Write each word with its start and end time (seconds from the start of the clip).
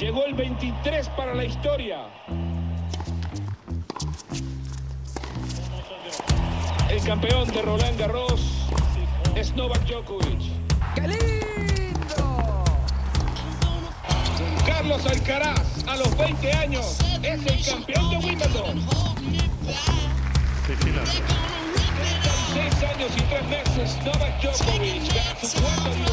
Llegó 0.00 0.24
el 0.24 0.32
23 0.32 1.10
para 1.10 1.34
la 1.34 1.44
historia. 1.44 2.06
El 6.88 7.02
campeón 7.02 7.46
de 7.48 7.60
Roland 7.60 7.98
Garros 7.98 8.40
es 9.36 9.54
Novak 9.54 9.84
Djokovic. 9.84 10.40
¡Qué 10.94 11.02
lindo! 11.02 12.64
Carlos 14.66 15.04
Alcaraz, 15.04 15.86
a 15.86 15.96
los 15.96 16.16
20 16.16 16.50
años, 16.54 16.98
es 17.22 17.44
el 17.44 17.66
campeón 17.66 18.10
de 18.10 18.16
Wimbledon. 18.26 18.86
Seis 22.54 22.84
años 22.84 23.10
y 23.18 23.20
tres 23.20 23.44
meses, 23.48 23.98
Novak 24.02 24.40
Djokovic 24.40 25.14
gana 25.14 25.40
su 25.42 25.60
cuarto 25.60 26.10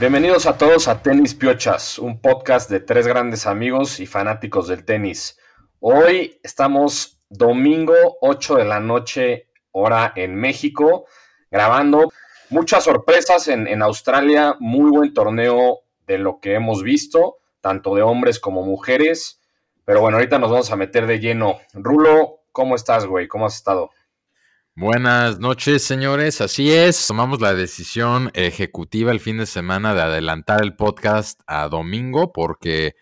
Bienvenidos 0.00 0.46
a 0.46 0.56
todos 0.56 0.86
a 0.86 1.02
Tenis 1.02 1.34
Piochas, 1.34 1.98
un 1.98 2.20
podcast 2.20 2.70
de 2.70 2.78
tres 2.78 3.08
grandes 3.08 3.48
amigos 3.48 3.98
y 3.98 4.06
fanáticos 4.06 4.68
del 4.68 4.84
tenis. 4.84 5.40
Hoy 5.80 6.38
estamos 6.44 7.20
domingo 7.28 7.96
8 8.20 8.58
de 8.58 8.64
la 8.64 8.78
noche, 8.78 9.48
hora 9.72 10.12
en 10.14 10.36
México, 10.36 11.06
grabando 11.50 12.12
muchas 12.48 12.84
sorpresas 12.84 13.48
en, 13.48 13.66
en 13.66 13.82
Australia, 13.82 14.54
muy 14.60 14.88
buen 14.88 15.12
torneo 15.12 15.80
de 16.06 16.18
lo 16.18 16.38
que 16.38 16.54
hemos 16.54 16.84
visto, 16.84 17.38
tanto 17.60 17.96
de 17.96 18.02
hombres 18.02 18.38
como 18.38 18.62
mujeres. 18.62 19.40
Pero 19.84 20.00
bueno, 20.00 20.18
ahorita 20.18 20.38
nos 20.38 20.52
vamos 20.52 20.70
a 20.70 20.76
meter 20.76 21.08
de 21.08 21.18
lleno. 21.18 21.58
Rulo, 21.74 22.42
¿cómo 22.52 22.76
estás, 22.76 23.04
güey? 23.04 23.26
¿Cómo 23.26 23.46
has 23.46 23.56
estado? 23.56 23.90
Buenas 24.80 25.40
noches, 25.40 25.82
señores. 25.82 26.40
Así 26.40 26.70
es, 26.70 27.04
tomamos 27.08 27.40
la 27.40 27.52
decisión 27.52 28.30
ejecutiva 28.32 29.10
el 29.10 29.18
fin 29.18 29.38
de 29.38 29.46
semana 29.46 29.92
de 29.92 30.02
adelantar 30.02 30.62
el 30.62 30.76
podcast 30.76 31.40
a 31.48 31.68
domingo 31.68 32.32
porque 32.32 32.94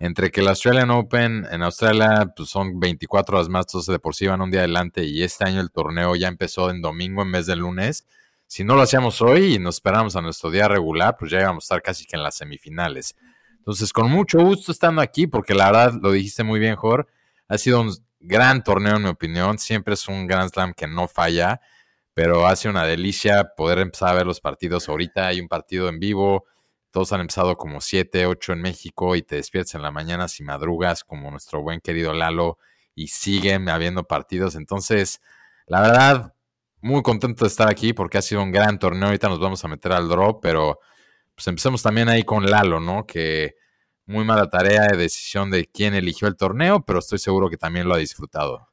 entre 0.00 0.32
que 0.32 0.40
el 0.40 0.48
Australian 0.48 0.90
Open 0.90 1.46
en 1.48 1.62
Australia 1.62 2.32
pues 2.36 2.48
son 2.48 2.80
24 2.80 3.36
horas 3.36 3.48
más, 3.48 3.66
entonces 3.68 3.92
de 3.92 4.00
por 4.00 4.16
sí 4.16 4.26
van 4.26 4.40
un 4.40 4.50
día 4.50 4.62
adelante 4.62 5.04
y 5.04 5.22
este 5.22 5.44
año 5.44 5.60
el 5.60 5.70
torneo 5.70 6.16
ya 6.16 6.26
empezó 6.26 6.68
en 6.68 6.82
domingo 6.82 7.22
en 7.22 7.30
vez 7.30 7.46
de 7.46 7.54
lunes. 7.54 8.08
Si 8.48 8.64
no 8.64 8.74
lo 8.74 8.82
hacíamos 8.82 9.22
hoy 9.22 9.54
y 9.54 9.58
nos 9.60 9.76
esperamos 9.76 10.16
a 10.16 10.22
nuestro 10.22 10.50
día 10.50 10.66
regular, 10.66 11.14
pues 11.16 11.30
ya 11.30 11.38
íbamos 11.38 11.62
a 11.62 11.66
estar 11.66 11.82
casi 11.82 12.06
que 12.06 12.16
en 12.16 12.24
las 12.24 12.34
semifinales. 12.34 13.14
Entonces, 13.56 13.92
con 13.92 14.10
mucho 14.10 14.40
gusto 14.40 14.72
estando 14.72 15.00
aquí, 15.00 15.28
porque 15.28 15.54
la 15.54 15.66
verdad 15.66 15.94
lo 16.02 16.10
dijiste 16.10 16.42
muy 16.42 16.58
bien, 16.58 16.74
Jor, 16.74 17.06
ha 17.46 17.56
sido 17.56 17.82
un 17.82 17.94
gran 18.20 18.62
torneo 18.62 18.96
en 18.96 19.02
mi 19.02 19.08
opinión, 19.08 19.58
siempre 19.58 19.94
es 19.94 20.06
un 20.08 20.26
Grand 20.26 20.50
Slam 20.52 20.74
que 20.74 20.86
no 20.86 21.08
falla, 21.08 21.60
pero 22.14 22.46
hace 22.46 22.68
una 22.68 22.84
delicia 22.84 23.52
poder 23.56 23.78
empezar 23.78 24.10
a 24.10 24.14
ver 24.14 24.26
los 24.26 24.40
partidos. 24.40 24.88
Ahorita 24.88 25.26
hay 25.26 25.40
un 25.40 25.48
partido 25.48 25.88
en 25.88 25.98
vivo, 25.98 26.44
todos 26.90 27.12
han 27.12 27.20
empezado 27.20 27.56
como 27.56 27.80
7, 27.80 28.26
8 28.26 28.52
en 28.52 28.62
México 28.62 29.16
y 29.16 29.22
te 29.22 29.36
despiertas 29.36 29.74
en 29.74 29.82
la 29.82 29.90
mañana 29.90 30.28
si 30.28 30.42
madrugas 30.42 31.04
como 31.04 31.30
nuestro 31.30 31.62
buen 31.62 31.80
querido 31.80 32.12
Lalo 32.12 32.58
y 32.94 33.08
siguen 33.08 33.68
habiendo 33.68 34.04
partidos. 34.04 34.54
Entonces, 34.56 35.20
la 35.66 35.80
verdad, 35.80 36.34
muy 36.82 37.02
contento 37.02 37.44
de 37.44 37.48
estar 37.48 37.70
aquí 37.70 37.92
porque 37.92 38.18
ha 38.18 38.22
sido 38.22 38.42
un 38.42 38.52
gran 38.52 38.78
torneo. 38.78 39.06
Ahorita 39.06 39.28
nos 39.28 39.40
vamos 39.40 39.64
a 39.64 39.68
meter 39.68 39.92
al 39.92 40.08
draw, 40.08 40.40
pero 40.40 40.80
pues 41.34 41.46
empecemos 41.46 41.82
también 41.82 42.08
ahí 42.08 42.24
con 42.24 42.44
Lalo, 42.50 42.80
¿no? 42.80 43.06
Que 43.06 43.56
muy 44.10 44.24
mala 44.24 44.50
tarea 44.50 44.88
de 44.88 44.96
decisión 44.96 45.50
de 45.50 45.66
quién 45.66 45.94
eligió 45.94 46.26
el 46.26 46.36
torneo, 46.36 46.84
pero 46.84 46.98
estoy 46.98 47.18
seguro 47.18 47.48
que 47.48 47.56
también 47.56 47.88
lo 47.88 47.94
ha 47.94 47.98
disfrutado. 47.98 48.68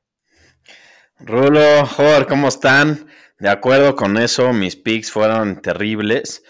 Rulo, 1.20 1.86
Jor, 1.86 2.28
¿cómo 2.28 2.48
están? 2.48 3.08
De 3.40 3.50
acuerdo 3.50 3.96
con 3.96 4.18
eso, 4.18 4.52
mis 4.52 4.76
picks 4.76 5.12
fueron 5.12 5.62
terribles, 5.62 6.44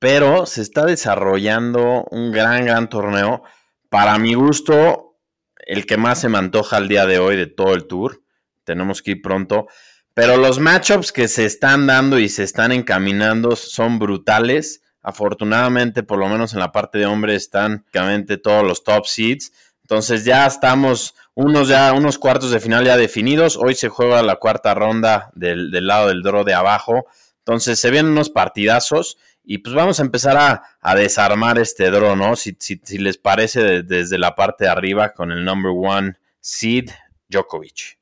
pero 0.00 0.44
se 0.46 0.62
está 0.62 0.84
desarrollando 0.84 2.04
un 2.10 2.32
gran, 2.32 2.66
gran 2.66 2.88
torneo. 2.88 3.44
Para 3.88 4.18
mi 4.18 4.34
gusto, 4.34 5.18
el 5.56 5.86
que 5.86 5.96
más 5.96 6.20
se 6.20 6.28
me 6.28 6.38
antoja 6.38 6.78
al 6.78 6.88
día 6.88 7.06
de 7.06 7.20
hoy 7.20 7.36
de 7.36 7.46
todo 7.46 7.74
el 7.74 7.86
tour. 7.86 8.24
Tenemos 8.64 9.02
que 9.02 9.12
ir 9.12 9.22
pronto. 9.22 9.68
Pero 10.14 10.36
los 10.36 10.58
matchups 10.58 11.12
que 11.12 11.28
se 11.28 11.44
están 11.44 11.86
dando 11.86 12.18
y 12.18 12.28
se 12.28 12.42
están 12.42 12.72
encaminando 12.72 13.54
son 13.54 14.00
brutales. 14.00 14.81
Afortunadamente, 15.02 16.02
por 16.02 16.18
lo 16.18 16.28
menos 16.28 16.52
en 16.54 16.60
la 16.60 16.72
parte 16.72 16.98
de 16.98 17.06
hombres, 17.06 17.42
están 17.42 17.80
prácticamente 17.80 18.38
todos 18.38 18.64
los 18.64 18.84
top 18.84 19.06
seeds. 19.06 19.52
Entonces 19.82 20.24
ya 20.24 20.46
estamos 20.46 21.14
unos 21.34 21.68
ya 21.68 21.92
unos 21.92 22.18
cuartos 22.18 22.50
de 22.50 22.60
final 22.60 22.84
ya 22.84 22.96
definidos. 22.96 23.56
Hoy 23.56 23.74
se 23.74 23.88
juega 23.88 24.22
la 24.22 24.36
cuarta 24.36 24.74
ronda 24.74 25.30
del, 25.34 25.70
del 25.70 25.86
lado 25.86 26.08
del 26.08 26.22
draw 26.22 26.44
de 26.44 26.54
abajo. 26.54 27.06
Entonces 27.38 27.80
se 27.80 27.90
vienen 27.90 28.12
unos 28.12 28.30
partidazos 28.30 29.18
y 29.44 29.58
pues 29.58 29.74
vamos 29.74 29.98
a 29.98 30.04
empezar 30.04 30.36
a, 30.36 30.62
a 30.80 30.94
desarmar 30.94 31.58
este 31.58 31.90
draw, 31.90 32.14
¿no? 32.14 32.36
Si, 32.36 32.56
si, 32.60 32.80
si 32.84 32.98
les 32.98 33.18
parece 33.18 33.62
de, 33.62 33.82
desde 33.82 34.18
la 34.18 34.36
parte 34.36 34.64
de 34.64 34.70
arriba 34.70 35.12
con 35.12 35.32
el 35.32 35.44
number 35.44 35.72
one 35.74 36.14
seed 36.40 36.90
Djokovic. 37.28 37.98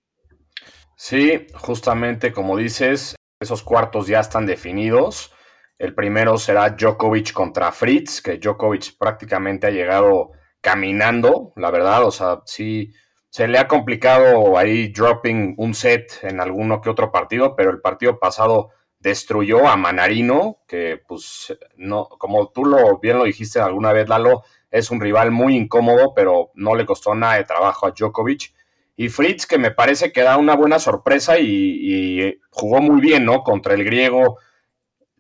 Sí, 0.97 1.47
justamente 1.55 2.33
como 2.33 2.59
dices, 2.59 3.17
esos 3.41 3.63
cuartos 3.63 4.07
ya 4.07 4.21
están 4.21 4.45
definidos. 4.45 5.33
El 5.81 5.95
primero 5.95 6.37
será 6.37 6.69
Djokovic 6.69 7.33
contra 7.33 7.73
Fritz, 7.73 8.21
que 8.21 8.37
Djokovic 8.37 8.99
prácticamente 8.99 9.67
ha 9.67 9.71
llegado 9.71 10.33
caminando, 10.61 11.55
la 11.57 11.71
verdad. 11.71 12.05
O 12.05 12.11
sea, 12.11 12.43
sí 12.45 12.93
se 13.31 13.49
le 13.49 13.57
ha 13.59 13.67
complicado 13.67 14.59
ahí 14.59 14.89
dropping 14.89 15.55
un 15.57 15.73
set 15.73 16.19
en 16.21 16.39
alguno 16.39 16.83
que 16.83 16.91
otro 16.91 17.11
partido, 17.11 17.57
pero 17.57 17.71
el 17.71 17.81
partido 17.81 18.19
pasado 18.19 18.69
destruyó 18.99 19.67
a 19.67 19.77
Manarino, 19.79 20.59
que 20.69 21.01
pues 21.09 21.57
no, 21.79 22.11
como 22.11 22.51
tú 22.51 22.67
lo 22.67 22.99
bien 22.99 23.17
lo 23.17 23.25
dijiste 23.25 23.59
alguna 23.59 23.95
vez, 23.95 24.07
Lalo, 24.07 24.43
es 24.71 24.91
un 24.91 25.01
rival 25.01 25.31
muy 25.31 25.57
incómodo, 25.57 26.13
pero 26.15 26.51
no 26.57 26.75
le 26.75 26.85
costó 26.85 27.15
nada 27.15 27.37
de 27.37 27.45
trabajo 27.45 27.87
a 27.87 27.93
Djokovic. 27.93 28.53
Y 28.97 29.09
Fritz, 29.09 29.47
que 29.47 29.57
me 29.57 29.71
parece 29.71 30.13
que 30.13 30.21
da 30.21 30.37
una 30.37 30.57
buena 30.57 30.79
sorpresa 30.79 31.39
y, 31.39 31.47
y 31.49 32.39
jugó 32.51 32.83
muy 32.83 33.01
bien, 33.01 33.25
¿no? 33.25 33.41
Contra 33.41 33.73
el 33.73 33.83
griego 33.83 34.37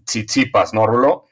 Tsitsipas, 0.05 0.75
¿no, 0.75 0.87
Rulo? 0.87 1.27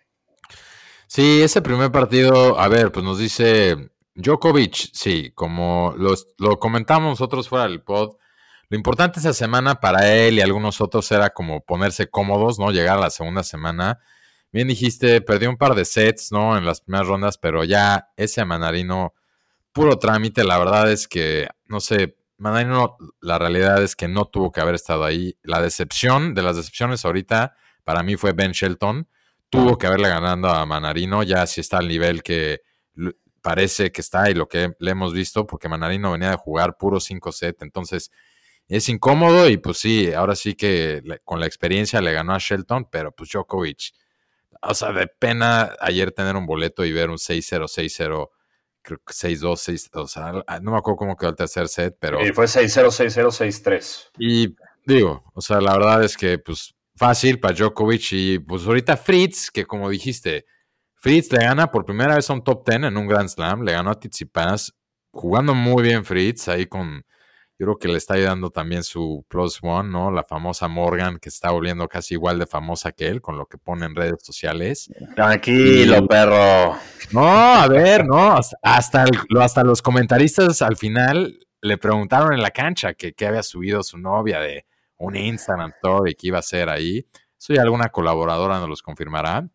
Sí, 1.06 1.42
ese 1.42 1.62
primer 1.62 1.90
partido, 1.90 2.58
a 2.58 2.68
ver, 2.68 2.92
pues 2.92 3.04
nos 3.04 3.18
dice 3.18 3.90
Djokovic, 4.14 4.90
sí, 4.92 5.32
como 5.34 5.94
los, 5.96 6.28
lo 6.38 6.58
comentamos 6.58 7.10
nosotros 7.10 7.48
fuera 7.48 7.66
del 7.66 7.82
pod, 7.82 8.16
lo 8.70 8.76
importante 8.76 9.18
esa 9.18 9.32
semana 9.32 9.80
para 9.80 10.12
él 10.12 10.34
y 10.34 10.40
algunos 10.42 10.82
otros 10.82 11.10
era 11.10 11.30
como 11.30 11.62
ponerse 11.62 12.10
cómodos, 12.10 12.58
¿no? 12.58 12.70
Llegar 12.70 12.98
a 12.98 13.02
la 13.02 13.10
segunda 13.10 13.42
semana. 13.42 14.00
Bien 14.52 14.68
dijiste, 14.68 15.22
perdió 15.22 15.48
un 15.48 15.56
par 15.56 15.74
de 15.74 15.86
sets, 15.86 16.32
¿no? 16.32 16.56
En 16.58 16.66
las 16.66 16.82
primeras 16.82 17.06
rondas, 17.06 17.38
pero 17.38 17.64
ya 17.64 18.10
ese 18.16 18.44
Manarino, 18.44 19.14
puro 19.72 19.98
trámite, 19.98 20.44
la 20.44 20.58
verdad 20.58 20.90
es 20.90 21.08
que, 21.08 21.48
no 21.64 21.80
sé, 21.80 22.18
Manarino, 22.36 22.98
la 23.20 23.38
realidad 23.38 23.82
es 23.82 23.96
que 23.96 24.08
no 24.08 24.26
tuvo 24.26 24.52
que 24.52 24.60
haber 24.60 24.74
estado 24.74 25.04
ahí. 25.04 25.38
La 25.42 25.62
decepción 25.62 26.34
de 26.34 26.42
las 26.42 26.56
decepciones 26.56 27.06
ahorita 27.06 27.56
para 27.88 28.02
mí 28.02 28.16
fue 28.16 28.34
Ben 28.34 28.52
Shelton. 28.52 29.08
Tuvo 29.48 29.78
que 29.78 29.86
haberle 29.86 30.10
ganando 30.10 30.50
a 30.50 30.66
Manarino, 30.66 31.22
ya 31.22 31.46
si 31.46 31.62
está 31.62 31.78
al 31.78 31.88
nivel 31.88 32.22
que 32.22 32.60
parece 33.40 33.90
que 33.90 34.02
está 34.02 34.28
y 34.28 34.34
lo 34.34 34.46
que 34.46 34.72
le 34.78 34.90
hemos 34.90 35.14
visto, 35.14 35.46
porque 35.46 35.70
Manarino 35.70 36.12
venía 36.12 36.32
de 36.32 36.36
jugar 36.36 36.76
puro 36.76 37.00
5 37.00 37.32
set, 37.32 37.62
entonces 37.62 38.10
es 38.66 38.90
incómodo 38.90 39.48
y 39.48 39.56
pues 39.56 39.78
sí, 39.78 40.12
ahora 40.12 40.36
sí 40.36 40.54
que 40.54 41.02
con 41.24 41.40
la 41.40 41.46
experiencia 41.46 42.02
le 42.02 42.12
ganó 42.12 42.34
a 42.34 42.38
Shelton, 42.38 42.90
pero 42.90 43.10
pues 43.10 43.30
Djokovic, 43.30 43.94
o 44.60 44.74
sea, 44.74 44.92
de 44.92 45.06
pena 45.06 45.74
ayer 45.80 46.12
tener 46.12 46.36
un 46.36 46.44
boleto 46.44 46.84
y 46.84 46.92
ver 46.92 47.08
un 47.08 47.16
6-0, 47.16 47.68
6-0, 47.68 48.28
creo 48.82 48.98
que 48.98 49.14
6-2, 49.14 49.56
6, 49.56 49.90
o 49.94 50.06
sea, 50.06 50.32
no 50.60 50.72
me 50.72 50.76
acuerdo 50.76 50.96
cómo 50.98 51.16
quedó 51.16 51.30
el 51.30 51.36
tercer 51.36 51.68
set, 51.68 51.96
pero... 51.98 52.22
Y 52.22 52.34
fue 52.34 52.44
6-0, 52.44 52.88
6-0, 52.88 53.30
6-3. 53.30 54.10
Y 54.18 54.54
digo, 54.84 55.24
o 55.32 55.40
sea, 55.40 55.62
la 55.62 55.72
verdad 55.72 56.04
es 56.04 56.18
que 56.18 56.38
pues 56.38 56.74
fácil 56.98 57.40
para 57.40 57.54
Djokovic 57.54 58.12
y 58.12 58.38
pues 58.40 58.66
ahorita 58.66 58.96
Fritz, 58.96 59.50
que 59.50 59.64
como 59.64 59.88
dijiste, 59.88 60.44
Fritz 60.94 61.32
le 61.32 61.44
gana 61.44 61.70
por 61.70 61.84
primera 61.84 62.16
vez 62.16 62.28
a 62.28 62.32
un 62.32 62.42
top 62.42 62.68
10 62.68 62.84
en 62.84 62.96
un 62.96 63.06
Grand 63.06 63.28
Slam, 63.28 63.62
le 63.62 63.72
ganó 63.72 63.90
a 63.90 63.94
Tsitsipas, 63.94 64.74
jugando 65.10 65.54
muy 65.54 65.82
bien 65.84 66.04
Fritz, 66.04 66.48
ahí 66.48 66.66
con, 66.66 67.04
yo 67.58 67.66
creo 67.66 67.78
que 67.78 67.88
le 67.88 67.98
está 67.98 68.14
ayudando 68.14 68.50
también 68.50 68.82
su 68.82 69.24
plus 69.28 69.60
one, 69.62 69.88
¿no? 69.90 70.10
La 70.10 70.24
famosa 70.24 70.66
Morgan, 70.66 71.18
que 71.18 71.28
está 71.28 71.50
volviendo 71.50 71.88
casi 71.88 72.14
igual 72.14 72.38
de 72.38 72.46
famosa 72.46 72.92
que 72.92 73.06
él, 73.06 73.20
con 73.20 73.38
lo 73.38 73.46
que 73.46 73.58
pone 73.58 73.86
en 73.86 73.94
redes 73.94 74.22
sociales. 74.22 74.90
Tranquilo, 75.14 75.98
y, 75.98 76.06
perro. 76.08 76.76
No, 77.12 77.28
a 77.28 77.66
ver, 77.68 78.04
no, 78.04 78.32
hasta, 78.32 78.56
hasta, 78.62 79.04
el, 79.04 79.40
hasta 79.40 79.62
los 79.62 79.82
comentaristas 79.82 80.62
al 80.62 80.76
final 80.76 81.38
le 81.60 81.78
preguntaron 81.78 82.32
en 82.32 82.42
la 82.42 82.50
cancha 82.50 82.94
que, 82.94 83.12
que 83.12 83.26
había 83.26 83.42
subido 83.42 83.82
su 83.82 83.98
novia 83.98 84.40
de 84.40 84.66
un 84.98 85.16
Instagram 85.16 85.72
Story 85.76 86.14
que 86.14 86.28
iba 86.28 86.38
a 86.38 86.42
ser 86.42 86.68
ahí. 86.68 87.06
Eso 87.38 87.54
ya 87.54 87.62
alguna 87.62 87.88
colaboradora 87.88 88.58
nos 88.58 88.68
los 88.68 88.82
confirmará. 88.82 89.48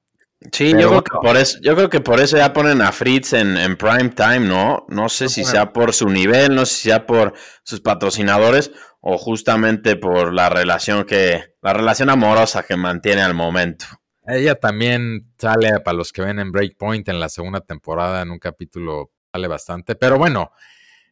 Sí, 0.52 0.72
yo 0.72 0.90
creo, 0.90 1.04
que 1.04 1.12
por 1.22 1.38
eso, 1.38 1.58
yo 1.62 1.76
creo 1.76 1.90
que 1.90 2.02
por 2.02 2.20
eso 2.20 2.36
ya 2.36 2.52
ponen 2.52 2.82
a 2.82 2.92
Fritz 2.92 3.32
en, 3.34 3.56
en 3.56 3.78
prime 3.78 4.10
time, 4.10 4.42
¿no? 4.42 4.86
No 4.90 5.08
sé 5.08 5.30
si 5.30 5.46
sea 5.46 5.72
por 5.72 5.94
su 5.94 6.10
nivel, 6.10 6.54
no 6.54 6.66
sé 6.66 6.76
si 6.76 6.90
sea 6.90 7.06
por 7.06 7.34
sus 7.64 7.80
patrocinadores 7.80 8.72
o 9.00 9.18
justamente 9.18 9.96
por 9.96 10.34
la 10.34 10.50
relación 10.50 11.06
que, 11.06 11.56
la 11.62 11.74
relación 11.74 12.10
amorosa 12.10 12.64
que 12.64 12.76
mantiene 12.76 13.22
al 13.22 13.34
momento. 13.34 13.86
Ella 14.26 14.56
también 14.56 15.34
sale 15.38 15.80
para 15.82 15.98
los 15.98 16.12
que 16.12 16.22
ven 16.22 16.40
en 16.40 16.52
Breakpoint 16.52 17.08
en 17.10 17.20
la 17.20 17.30
segunda 17.30 17.62
temporada, 17.62 18.22
en 18.22 18.32
un 18.32 18.40
capítulo 18.40 19.12
sale 19.32 19.48
bastante. 19.48 19.96
Pero 19.96 20.18
bueno, 20.18 20.52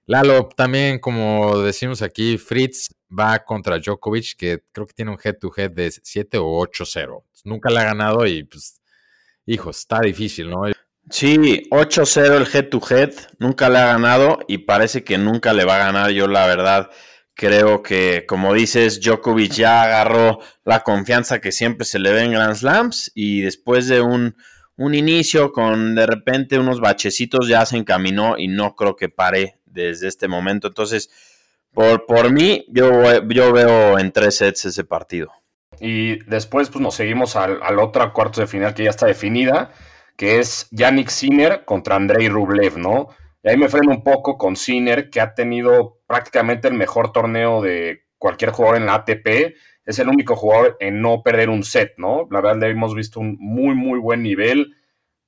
Lalo, 0.06 0.50
también 0.50 1.00
como 1.00 1.60
decimos 1.60 2.02
aquí, 2.02 2.38
Fritz 2.38 2.90
va 3.18 3.44
contra 3.44 3.78
Djokovic, 3.78 4.36
que 4.38 4.64
creo 4.72 4.88
que 4.88 4.94
tiene 4.94 5.12
un 5.12 5.18
head-to-head 5.22 5.72
de 5.72 5.92
7 5.92 6.38
o 6.38 6.60
8-0. 6.60 7.24
Nunca 7.44 7.70
le 7.70 7.80
ha 7.80 7.84
ganado 7.84 8.26
y 8.26 8.44
pues, 8.44 8.82
hijo, 9.46 9.70
está 9.70 10.00
difícil, 10.00 10.50
¿no? 10.50 10.64
Sí, 11.10 11.68
8-0 11.70 12.38
el 12.38 12.48
head-to-head, 12.54 13.14
nunca 13.40 13.70
le 13.70 13.80
ha 13.80 13.88
ganado 13.88 14.40
y 14.48 14.60
parece 14.60 15.04
que 15.04 15.18
nunca 15.18 15.54
le 15.54 15.66
va 15.66 15.76
a 15.76 15.86
ganar. 15.86 16.12
Yo 16.12 16.28
la 16.28 16.46
verdad 16.46 16.90
creo 17.34 17.82
que, 17.82 18.26
como 18.28 18.54
dices, 18.54 19.02
Djokovic 19.02 19.54
ya 19.54 19.82
agarró 19.84 20.40
la 20.64 20.82
confianza 20.82 21.42
que 21.42 21.52
siempre 21.52 21.86
se 21.86 22.00
le 22.00 22.14
ve 22.14 22.24
en 22.24 22.32
Grand 22.32 22.56
Slams 22.56 23.12
y 23.16 23.42
después 23.42 23.88
de 23.88 24.02
un, 24.02 24.36
un 24.78 24.96
inicio 24.96 25.52
con 25.52 25.96
de 25.96 26.06
repente 26.06 26.60
unos 26.60 26.80
bachecitos 26.80 27.48
ya 27.48 27.66
se 27.66 27.78
encaminó 27.78 28.38
y 28.38 28.48
no 28.48 28.76
creo 28.76 28.96
que 28.96 29.10
pare 29.10 29.60
desde 29.66 30.08
este 30.08 30.28
momento. 30.28 30.68
Entonces, 30.68 31.10
por, 31.74 32.06
por 32.06 32.32
mí, 32.32 32.66
yo, 32.70 33.24
yo 33.28 33.54
veo 33.54 33.98
en 33.98 34.12
tres 34.12 34.38
sets 34.38 34.66
ese 34.66 34.84
partido. 34.84 35.32
Y 35.80 36.20
después 36.26 36.70
pues 36.70 36.82
nos 36.82 36.96
seguimos 36.96 37.36
al, 37.36 37.62
al 37.64 37.80
otro 37.80 38.14
cuarto 38.14 38.42
de 38.42 38.48
final 38.48 38.74
que 38.74 38.84
ya 38.84 38.90
está 38.90 39.08
definida, 39.08 39.72
que 40.16 40.40
es 40.40 40.68
Yannick 40.72 41.10
Sinner 41.10 41.66
contra 41.66 41.96
Andrei 41.96 42.30
Rublev, 42.30 42.78
¿no? 42.78 43.08
Y 43.44 43.50
ahí 43.50 43.58
me 43.58 43.70
freno 43.70 43.92
un 43.92 44.04
poco 44.04 44.38
con 44.38 44.56
Sinner, 44.56 45.10
que 45.10 45.20
ha 45.20 45.34
tenido 45.34 46.00
prácticamente 46.06 46.68
el 46.68 46.76
mejor 46.76 47.12
torneo 47.12 47.62
de 47.62 48.04
cualquier 48.18 48.52
jugador 48.52 48.78
en 48.78 48.86
la 48.86 48.96
ATP. 48.96 49.56
Es 49.84 49.98
el 49.98 50.10
único 50.10 50.36
jugador 50.36 50.78
en 50.80 51.02
no 51.02 51.24
perder 51.24 51.50
un 51.50 51.64
set, 51.64 51.94
¿no? 51.98 52.28
La 52.30 52.42
verdad, 52.42 52.62
le 52.62 52.70
hemos 52.70 52.94
visto 52.94 53.20
un 53.20 53.38
muy, 53.40 53.74
muy 53.74 53.98
buen 54.00 54.22
nivel. 54.22 54.76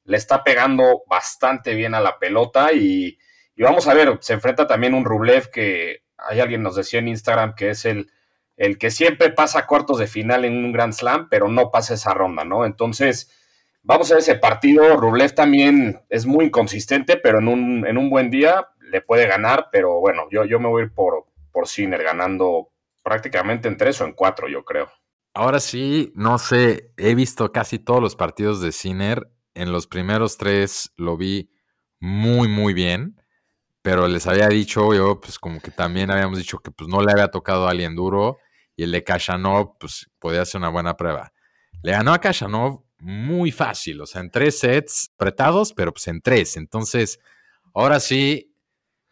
Le 0.03 0.17
está 0.17 0.43
pegando 0.43 1.03
bastante 1.07 1.73
bien 1.73 1.95
a 1.95 2.01
la 2.01 2.19
pelota 2.19 2.71
y, 2.73 3.17
y 3.55 3.63
vamos 3.63 3.87
a 3.87 3.95
ver, 3.95 4.19
se 4.21 4.33
enfrenta 4.33 4.67
también 4.67 4.93
un 4.93 5.05
Rublev 5.05 5.49
que 5.49 6.02
hay 6.23 6.39
alguien 6.39 6.63
nos 6.63 6.75
decía 6.75 6.99
en 6.99 7.07
Instagram 7.07 7.55
que 7.55 7.69
es 7.69 7.85
el, 7.85 8.11
el 8.57 8.77
que 8.77 8.91
siempre 8.91 9.29
pasa 9.31 9.65
cuartos 9.65 9.97
de 9.99 10.07
final 10.07 10.45
en 10.45 10.63
un 10.63 10.71
Grand 10.71 10.93
Slam, 10.93 11.27
pero 11.29 11.47
no 11.47 11.71
pasa 11.71 11.95
esa 11.95 12.13
ronda, 12.13 12.43
¿no? 12.43 12.65
Entonces, 12.65 13.31
vamos 13.81 14.11
a 14.11 14.15
ver 14.15 14.21
ese 14.21 14.35
partido. 14.35 14.95
Rublev 14.95 15.33
también 15.33 16.01
es 16.09 16.25
muy 16.25 16.45
inconsistente, 16.45 17.17
pero 17.17 17.39
en 17.39 17.47
un, 17.47 17.87
en 17.87 17.97
un 17.97 18.09
buen 18.09 18.29
día 18.29 18.67
le 18.79 19.01
puede 19.01 19.27
ganar, 19.27 19.69
pero 19.71 19.99
bueno, 19.99 20.27
yo, 20.31 20.45
yo 20.45 20.59
me 20.59 20.67
voy 20.67 20.83
a 20.83 20.85
ir 20.85 20.93
por, 20.93 21.25
por 21.51 21.67
Sinner 21.67 22.03
ganando 22.03 22.69
prácticamente 23.01 23.67
en 23.67 23.77
tres 23.77 23.99
o 24.01 24.05
en 24.05 24.13
cuatro, 24.13 24.47
yo 24.47 24.63
creo. 24.63 24.89
Ahora 25.33 25.59
sí, 25.59 26.11
no 26.15 26.37
sé, 26.37 26.91
he 26.95 27.15
visto 27.15 27.51
casi 27.51 27.79
todos 27.79 28.01
los 28.01 28.15
partidos 28.15 28.61
de 28.61 28.71
Sinner. 28.71 29.31
En 29.55 29.71
los 29.71 29.87
primeros 29.87 30.37
tres 30.37 30.93
lo 30.95 31.17
vi 31.17 31.49
muy, 31.99 32.47
muy 32.47 32.73
bien 32.73 33.22
pero 33.83 34.07
les 34.07 34.25
había 34.27 34.47
dicho 34.47 34.93
yo, 34.95 35.19
pues 35.19 35.37
como 35.37 35.59
que 35.59 35.69
también 35.69 36.09
habíamos 36.09 36.39
dicho 36.39 36.59
que 36.59 36.71
pues 36.71 36.89
no 36.89 37.01
le 37.01 37.11
había 37.11 37.27
tocado 37.27 37.67
a 37.67 37.71
alguien 37.71 37.95
duro 37.95 38.39
y 38.77 38.83
el 38.83 38.91
de 38.91 39.03
Kashanov, 39.03 39.77
pues 39.77 40.09
podía 40.19 40.45
ser 40.45 40.59
una 40.59 40.69
buena 40.69 40.95
prueba. 40.95 41.33
Le 41.83 41.91
ganó 41.91 42.13
a 42.13 42.21
Kashanov 42.21 42.85
muy 42.99 43.51
fácil, 43.51 43.99
o 43.99 44.05
sea, 44.05 44.21
en 44.21 44.31
tres 44.31 44.57
sets 44.59 45.11
apretados, 45.15 45.73
pero 45.73 45.91
pues 45.91 46.07
en 46.07 46.21
tres. 46.21 46.55
Entonces, 46.55 47.19
ahora 47.73 47.99
sí, 47.99 48.55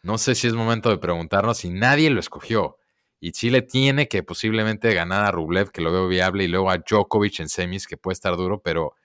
no 0.03 0.17
sé 0.17 0.35
si 0.35 0.47
es 0.47 0.53
momento 0.53 0.89
de 0.89 0.97
preguntarnos 0.97 1.57
si 1.57 1.69
nadie 1.69 2.09
lo 2.09 2.21
escogió. 2.21 2.77
Y 3.19 3.33
Chile 3.33 3.61
tiene 3.61 4.07
que 4.07 4.23
posiblemente 4.23 4.93
ganar 4.93 5.25
a 5.25 5.31
Rublev, 5.31 5.71
que 5.71 5.81
lo 5.81 5.91
veo 5.91 6.07
viable, 6.07 6.45
y 6.45 6.47
luego 6.47 6.71
a 6.71 6.77
Djokovic 6.77 7.41
en 7.41 7.49
semis, 7.49 7.87
que 7.87 7.97
puede 7.97 8.13
estar 8.13 8.37
duro, 8.37 8.61
pero 8.63 8.95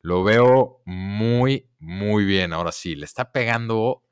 lo 0.00 0.22
veo 0.22 0.82
muy, 0.84 1.68
muy 1.80 2.24
bien. 2.24 2.52
Ahora 2.52 2.70
sí, 2.70 2.94
le 2.94 3.04
está 3.04 3.32
pegando 3.32 4.05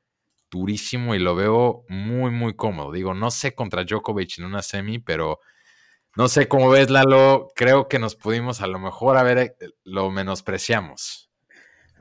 durísimo 0.49 1.15
y 1.15 1.19
lo 1.19 1.35
veo 1.35 1.85
muy, 1.89 2.31
muy 2.31 2.55
cómodo. 2.55 2.91
Digo, 2.91 3.13
no 3.13 3.31
sé 3.31 3.53
contra 3.55 3.83
Djokovic 3.83 4.39
en 4.39 4.45
una 4.45 4.61
semi, 4.61 4.99
pero 4.99 5.39
no 6.15 6.27
sé 6.29 6.47
cómo 6.47 6.69
ves, 6.69 6.89
Lalo. 6.89 7.51
Creo 7.55 7.87
que 7.87 7.99
nos 7.99 8.15
pudimos 8.15 8.61
a 8.61 8.67
lo 8.67 8.79
mejor 8.79 9.17
a 9.17 9.23
ver, 9.23 9.37
eh, 9.37 9.55
lo 9.83 10.09
menospreciamos. 10.11 11.29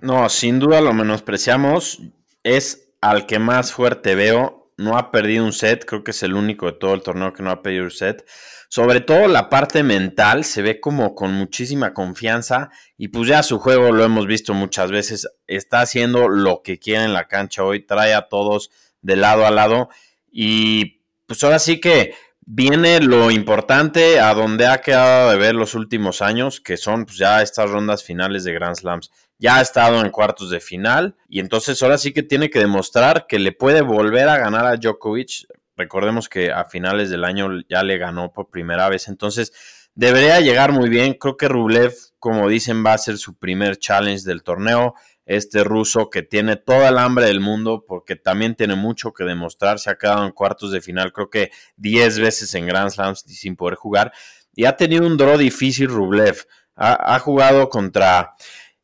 No, 0.00 0.29
sin 0.29 0.61
duda 0.61 0.81
lo 0.81 0.93
menospreciamos. 0.93 2.00
Es 2.43 2.94
al 3.00 3.26
que 3.26 3.38
más 3.38 3.73
fuerte 3.73 4.14
veo. 4.14 4.63
No 4.76 4.99
ha 4.99 5.11
perdido 5.11 5.44
un 5.44 5.53
set, 5.53 5.85
creo 5.85 6.03
que 6.03 6.11
es 6.11 6.23
el 6.23 6.35
único 6.35 6.67
de 6.67 6.73
todo 6.73 6.94
el 6.94 7.03
torneo 7.03 7.32
que 7.32 7.43
no 7.43 7.50
ha 7.50 7.62
perdido 7.62 7.85
un 7.85 7.91
set. 7.91 8.25
Sobre 8.69 9.00
todo 9.00 9.29
la 9.29 9.49
parte 9.49 9.85
mental 9.85 10.44
se 10.44 10.62
ve 10.62 10.81
como 10.81 11.15
con 11.15 11.32
muchísima 11.32 11.94
confianza 11.94 12.71
y 12.97 13.09
pues 13.09 13.29
ya 13.29 13.43
su 13.44 13.61
juego 13.61 13.93
lo 13.93 14.05
hemos 14.05 14.26
visto 14.26 14.53
muchas 14.53 14.91
veces, 14.91 15.29
está 15.47 15.81
haciendo 15.81 16.29
lo 16.29 16.62
que 16.62 16.81
quiere 16.81 17.05
en 17.05 17.12
la 17.12 17.29
cancha 17.29 17.62
hoy, 17.62 17.87
trae 17.87 18.15
a 18.15 18.29
todos 18.29 18.71
de 19.00 19.15
lado 19.15 19.47
a 19.47 19.53
lado 19.53 19.91
y 20.29 21.03
pues 21.26 21.44
ahora 21.44 21.61
sí 21.61 21.81
que 21.81 22.15
viene 22.46 23.00
lo 23.00 23.31
importante 23.31 24.20
a 24.20 24.35
donde 24.35 24.67
ha 24.67 24.81
quedado 24.81 25.31
de 25.31 25.37
ver 25.37 25.55
los 25.55 25.75
últimos 25.75 26.23
años, 26.23 26.61
que 26.61 26.76
son 26.76 27.05
pues, 27.06 27.19
ya 27.19 27.43
estas 27.43 27.70
rondas 27.70 28.02
finales 28.02 28.44
de 28.44 28.52
Grand 28.52 28.76
Slams. 28.76 29.11
Ya 29.38 29.56
ha 29.56 29.61
estado 29.61 30.00
en 30.00 30.11
cuartos 30.11 30.50
de 30.50 30.61
final 30.61 31.17
y 31.29 31.41
entonces 31.41 31.82
ahora 31.82 31.99
sí 31.99 32.12
que 32.12 32.23
tiene 32.23 32.50
que 32.50 32.61
demostrar 32.61 33.26
que 33.26 33.38
le 33.38 33.52
puede 33.52 33.82
volver 33.82 34.29
a 34.29 34.38
ganar 34.38 34.67
a 34.67 34.76
Djokovic. 34.76 35.46
Recordemos 35.76 36.29
que 36.29 36.52
a 36.52 36.64
finales 36.64 37.11
del 37.11 37.25
año 37.25 37.49
ya 37.69 37.82
le 37.82 37.99
ganó 37.99 38.32
por 38.32 38.49
primera 38.49 38.88
vez, 38.88 39.08
entonces 39.08 39.52
debería 39.94 40.40
llegar 40.40 40.73
muy 40.73 40.88
bien. 40.88 41.14
Creo 41.14 41.37
que 41.37 41.49
Rublev, 41.49 41.94
como 42.19 42.49
dicen, 42.49 42.85
va 42.85 42.93
a 42.93 42.99
ser 42.99 43.19
su 43.19 43.37
primer 43.37 43.76
challenge 43.79 44.25
del 44.25 44.43
torneo. 44.43 44.94
Este 45.26 45.65
ruso 45.65 46.11
que 46.11 46.23
tiene 46.23 46.56
toda 46.56 46.88
el 46.88 46.99
hambre 46.99 47.26
del 47.26 47.41
mundo 47.41 47.85
porque 47.87 48.17
también 48.17 48.55
tiene 48.55 48.75
mucho 48.75 49.12
que 49.12 49.25
demostrar. 49.25 49.79
Se 49.79 49.91
ha 49.91 49.97
quedado 49.97 50.26
en 50.26 50.32
cuartos 50.32 50.71
de 50.71 50.81
final, 50.81 51.12
creo 51.12 51.31
que 51.31 51.50
10 51.76 52.19
veces 52.19 52.55
en 52.55 52.67
Grand 52.67 52.91
Slams 52.91 53.21
sin 53.21 53.56
poder 53.56 53.76
jugar. 53.76 54.12
Y 54.55 54.67
ha 54.67 54.76
tenido 54.76 55.06
un 55.06 55.17
draw 55.17 55.38
difícil 55.38 55.88
Rublev. 55.88 56.47
Ha, 56.76 57.19
jugado 57.21 57.69
contra 57.69 58.35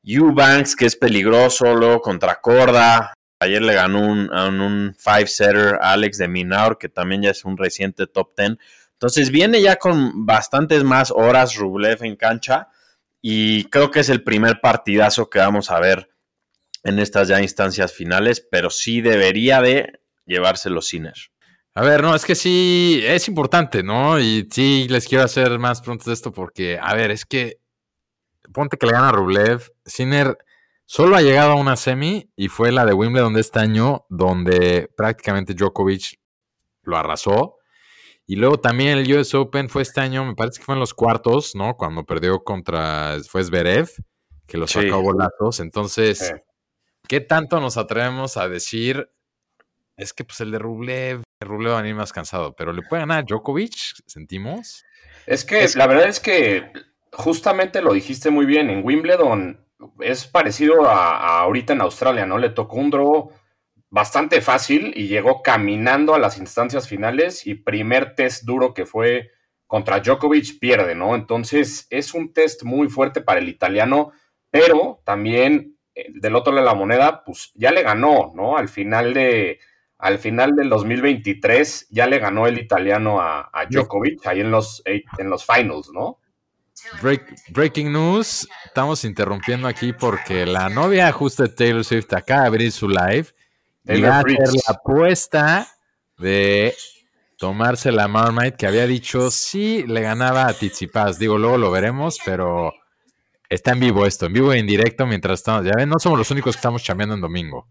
Eubanks, 0.05 0.77
que 0.77 0.87
es 0.87 0.95
peligroso, 0.95 1.75
luego 1.75 2.01
contra 2.01 2.41
Corda, 2.41 3.15
Ayer 3.43 3.63
le 3.63 3.73
ganó 3.73 4.07
un, 4.07 4.31
un 4.31 4.95
five-setter 4.99 5.79
Alex 5.81 6.19
de 6.19 6.29
Minaur, 6.29 6.77
que 6.77 6.91
también 6.91 7.23
ya 7.23 7.31
es 7.31 7.47
un 7.47 7.57
reciente 7.57 8.07
top 8.07 8.35
ten. 8.35 8.59
Entonces 8.93 9.31
viene 9.31 9.63
ya 9.63 9.77
con 9.77 10.27
bastantes 10.27 10.85
más 10.85 11.11
horas 11.11 11.57
Rublev 11.57 12.05
en 12.05 12.17
cancha 12.17 12.69
y 13.23 13.65
creo 13.71 13.91
que 13.91 14.01
es 14.01 14.11
el 14.11 14.23
primer 14.23 14.61
partidazo 14.61 15.31
que 15.31 15.39
vamos 15.39 15.71
a 15.71 15.81
ver 15.81 16.10
en 16.83 16.99
estas 16.99 17.29
ya 17.29 17.41
instancias 17.41 17.93
finales, 17.93 18.47
pero 18.51 18.71
sí 18.71 19.01
debería 19.01 19.61
de 19.61 20.01
llevárselo 20.27 20.83
Sinner. 20.83 21.15
A 21.75 21.83
ver, 21.83 22.03
no, 22.03 22.15
es 22.15 22.25
que 22.25 22.35
sí, 22.35 23.01
es 23.05 23.29
importante, 23.29 23.83
¿no? 23.83 24.19
Y 24.19 24.49
sí 24.51 24.87
les 24.89 25.07
quiero 25.07 25.25
hacer 25.25 25.59
más 25.59 25.81
preguntas 25.81 26.07
de 26.07 26.15
esto 26.15 26.33
porque, 26.33 26.79
a 26.81 26.95
ver, 26.95 27.11
es 27.11 27.25
que 27.25 27.59
ponte 28.53 28.77
que 28.77 28.87
le 28.87 28.93
gana 28.93 29.13
Rublev, 29.13 29.73
Sinner 29.85 30.37
Solo 30.93 31.15
ha 31.15 31.23
llegado 31.23 31.53
a 31.53 31.55
una 31.55 31.77
semi 31.77 32.33
y 32.35 32.49
fue 32.49 32.73
la 32.73 32.85
de 32.85 32.93
Wimbledon 32.93 33.33
de 33.33 33.43
este 33.43 33.61
año, 33.61 34.07
donde 34.09 34.91
prácticamente 34.97 35.55
Djokovic 35.55 36.19
lo 36.83 36.97
arrasó. 36.97 37.59
Y 38.27 38.35
luego 38.35 38.59
también 38.59 38.99
el 38.99 39.17
US 39.17 39.33
Open 39.37 39.69
fue 39.69 39.83
este 39.83 40.01
año, 40.01 40.25
me 40.25 40.35
parece 40.35 40.59
que 40.59 40.65
fue 40.65 40.75
en 40.75 40.81
los 40.81 40.93
cuartos, 40.93 41.55
¿no? 41.55 41.77
Cuando 41.77 42.03
perdió 42.03 42.43
contra, 42.43 43.19
fue 43.29 43.45
Zverev, 43.45 43.89
que 44.49 44.59
lo 44.59 44.67
sacó 44.67 44.97
a 44.97 45.01
bolazos. 45.01 45.61
Entonces, 45.61 46.35
¿qué 47.11 47.19
tanto 47.19 47.59
nos 47.59 47.77
atrevemos 47.77 48.37
a 48.37 48.49
decir? 48.49 49.11
Es 49.97 50.13
que 50.13 50.23
pues 50.23 50.41
el 50.43 50.53
de 50.53 50.61
Rublev, 50.61 51.23
el 51.41 51.49
Rublev 51.49 51.73
va 51.73 51.79
a 51.81 51.83
venir 51.83 51.97
más 51.97 52.13
cansado, 52.13 52.55
pero 52.55 52.73
¿le 52.73 52.83
puede 52.83 53.03
ganar 53.03 53.19
a 53.19 53.23
Djokovic? 53.23 53.75
¿Sentimos? 54.07 54.85
Es 55.27 55.45
que 55.45 55.67
la 55.75 55.89
verdad 55.89 56.09
es 56.09 56.21
que 56.21 56.71
justamente 57.13 57.83
lo 57.83 57.95
dijiste 57.95 58.31
muy 58.31 58.47
bien, 58.47 58.71
en 58.71 58.85
Wimbledon 58.85 59.67
es 59.99 60.29
parecido 60.29 60.89
a, 60.89 61.41
ahorita 61.41 61.73
en 61.73 61.81
Australia, 61.81 62.27
¿no? 62.27 62.39
Le 62.39 62.51
tocó 62.51 62.77
un 62.77 62.91
draw 62.91 63.33
bastante 63.89 64.41
fácil 64.41 64.93
y 64.95 65.09
llegó 65.09 65.43
caminando 65.43 66.15
a 66.15 66.21
las 66.21 66.39
instancias 66.39 66.87
finales 66.87 67.45
y 67.45 67.57
primer 67.57 68.15
test 68.15 68.45
duro 68.45 68.73
que 68.73 68.87
fue 68.87 69.33
contra 69.67 69.99
Djokovic 69.99 70.61
pierde, 70.61 70.95
¿no? 70.95 71.17
Entonces 71.17 71.89
es 71.91 72.15
un 72.15 72.33
test 72.33 72.63
muy 72.63 72.89
fuerte 72.89 73.21
para 73.21 73.41
el 73.41 73.49
italiano, 73.49 74.13
pero 74.53 75.03
también 75.05 75.77
del 76.09 76.37
otro 76.37 76.53
lado 76.53 76.67
de 76.67 76.73
la 76.73 76.79
moneda, 76.79 77.25
pues 77.25 77.53
ya 77.55 77.71
le 77.71 77.83
ganó, 77.83 78.33
¿no? 78.35 78.57
Al 78.57 78.69
final 78.69 79.15
de 79.15 79.59
al 79.99 80.19
final 80.19 80.57
del 80.57 80.71
2023 80.71 81.89
ya 81.91 82.07
le 82.07 82.19
ganó 82.19 82.47
el 82.47 82.59
italiano 82.59 83.21
a, 83.21 83.51
a 83.53 83.67
Djokovic 83.67 84.27
ahí 84.27 84.41
en 84.41 84.51
los, 84.51 84.83
en 84.87 85.29
los 85.29 85.45
finals, 85.45 85.91
¿no? 85.93 86.19
breaking 87.51 87.93
news, 87.93 88.49
estamos 88.65 89.05
interrumpiendo 89.05 89.69
aquí 89.69 89.93
porque 89.93 90.47
la 90.47 90.69
novia 90.69 91.13
justo 91.13 91.43
de 91.43 91.51
Taylor 91.51 91.85
Swift 91.85 92.13
acaba 92.15 92.43
de 92.43 92.47
abrir 92.47 92.73
su 92.73 92.89
live 92.89 93.27
y 93.85 94.01
va 94.01 94.17
a 94.17 94.21
hacer 94.21 94.53
la 94.55 94.75
apuesta 94.75 95.69
de 96.19 96.75
tomarse 97.37 97.93
la 97.93 98.09
Marmite 98.09 98.57
que 98.57 98.67
había 98.67 98.87
dicho 98.87 99.31
sí 99.31 99.85
le 99.87 100.03
ganaba 100.03 100.47
a 100.47 100.55
Tizipas. 100.55 101.19
Digo, 101.19 101.39
luego 101.39 101.59
lo 101.59 101.71
veremos, 101.71 102.19
pero 102.25 102.73
Está 103.51 103.73
en 103.73 103.81
vivo 103.81 104.07
esto, 104.07 104.27
en 104.27 104.33
vivo 104.33 104.53
e 104.53 104.61
en 104.61 104.67
directo 104.67 105.07
mientras 105.07 105.41
estamos. 105.41 105.65
Ya 105.65 105.73
ven, 105.77 105.89
no 105.89 105.99
somos 105.99 106.17
los 106.17 106.31
únicos 106.31 106.55
que 106.55 106.59
estamos 106.59 106.85
chambeando 106.85 107.17
en 107.17 107.21
domingo. 107.21 107.69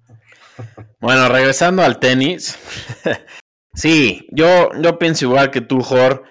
Bueno, 1.00 1.30
regresando 1.30 1.82
al 1.84 2.00
tenis. 2.00 2.60
sí, 3.74 4.28
yo, 4.30 4.72
yo 4.82 5.00
pienso 5.00 5.24
igual 5.24 5.52
que 5.52 5.62
tú, 5.62 5.82
Jor. 5.82 6.26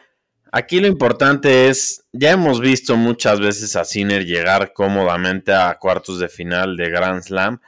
Aquí 0.52 0.81
lo 0.81 0.87
importante 0.87 1.69
es, 1.69 2.05
ya 2.12 2.33
hemos 2.33 2.61
visto 2.61 2.95
muchas 2.95 3.40
veces 3.40 3.75
a 3.75 3.87
Sinner 3.87 4.26
llegar 4.26 4.75
cómodamente 4.75 5.55
a 5.55 5.78
cuartos 5.78 6.19
de 6.19 6.28
final 6.28 6.76
de 6.76 6.90
Grand 6.90 7.23
Slam, 7.23 7.62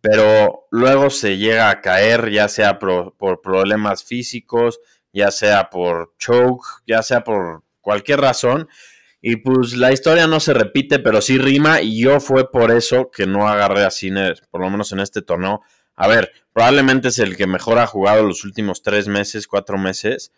pero 0.00 0.66
luego 0.70 1.10
se 1.10 1.36
llega 1.36 1.68
a 1.68 1.82
caer, 1.82 2.30
ya 2.30 2.48
sea 2.48 2.78
por, 2.78 3.14
por 3.18 3.42
problemas 3.42 4.02
físicos, 4.02 4.80
ya 5.12 5.30
sea 5.30 5.68
por 5.68 6.14
choke, 6.18 6.64
ya 6.86 7.02
sea 7.02 7.22
por 7.22 7.62
cualquier 7.82 8.22
razón. 8.22 8.70
Y 9.20 9.36
pues 9.36 9.74
la 9.74 9.92
historia 9.92 10.26
no 10.26 10.40
se 10.40 10.54
repite, 10.54 10.98
pero 10.98 11.20
sí 11.20 11.38
rima. 11.38 11.80
Y 11.80 12.00
yo 12.00 12.20
fue 12.20 12.50
por 12.50 12.70
eso 12.70 13.10
que 13.10 13.26
no 13.26 13.48
agarré 13.48 13.84
a 13.84 13.90
Sinner, 13.90 14.40
por 14.50 14.60
lo 14.60 14.70
menos 14.70 14.92
en 14.92 15.00
este 15.00 15.22
torneo. 15.22 15.62
A 15.94 16.08
ver, 16.08 16.32
probablemente 16.52 17.08
es 17.08 17.18
el 17.18 17.36
que 17.36 17.46
mejor 17.46 17.78
ha 17.78 17.86
jugado 17.86 18.22
los 18.22 18.44
últimos 18.44 18.82
tres 18.82 19.08
meses, 19.08 19.46
cuatro 19.46 19.78
meses. 19.78 20.32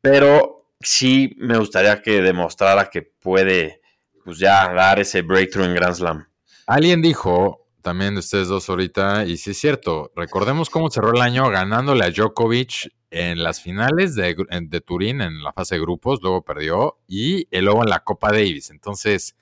Pero 0.00 0.68
sí 0.80 1.34
me 1.38 1.58
gustaría 1.58 2.02
que 2.02 2.20
demostrara 2.20 2.90
que 2.90 3.02
puede, 3.02 3.80
pues 4.24 4.38
ya 4.38 4.72
dar 4.72 4.98
ese 5.00 5.22
breakthrough 5.22 5.66
en 5.66 5.74
Grand 5.74 5.94
Slam. 5.94 6.28
Alguien 6.66 7.00
dijo 7.00 7.66
también 7.86 8.14
de 8.14 8.18
ustedes 8.18 8.48
dos 8.48 8.68
ahorita, 8.68 9.24
y 9.26 9.36
sí 9.36 9.52
es 9.52 9.58
cierto, 9.58 10.10
recordemos 10.16 10.70
cómo 10.70 10.90
cerró 10.90 11.12
el 11.14 11.20
año 11.20 11.48
ganándole 11.48 12.04
a 12.04 12.10
Djokovic 12.10 12.90
en 13.10 13.42
las 13.42 13.60
finales 13.60 14.14
de, 14.14 14.36
de, 14.62 14.80
Turín, 14.80 15.20
en 15.20 15.42
la 15.42 15.52
fase 15.52 15.76
de 15.76 15.80
grupos, 15.80 16.20
luego 16.22 16.42
perdió, 16.42 16.98
y 17.06 17.46
luego 17.60 17.82
en 17.82 17.90
la 17.90 18.00
Copa 18.00 18.32
Davis. 18.32 18.70
Entonces, 18.70 19.36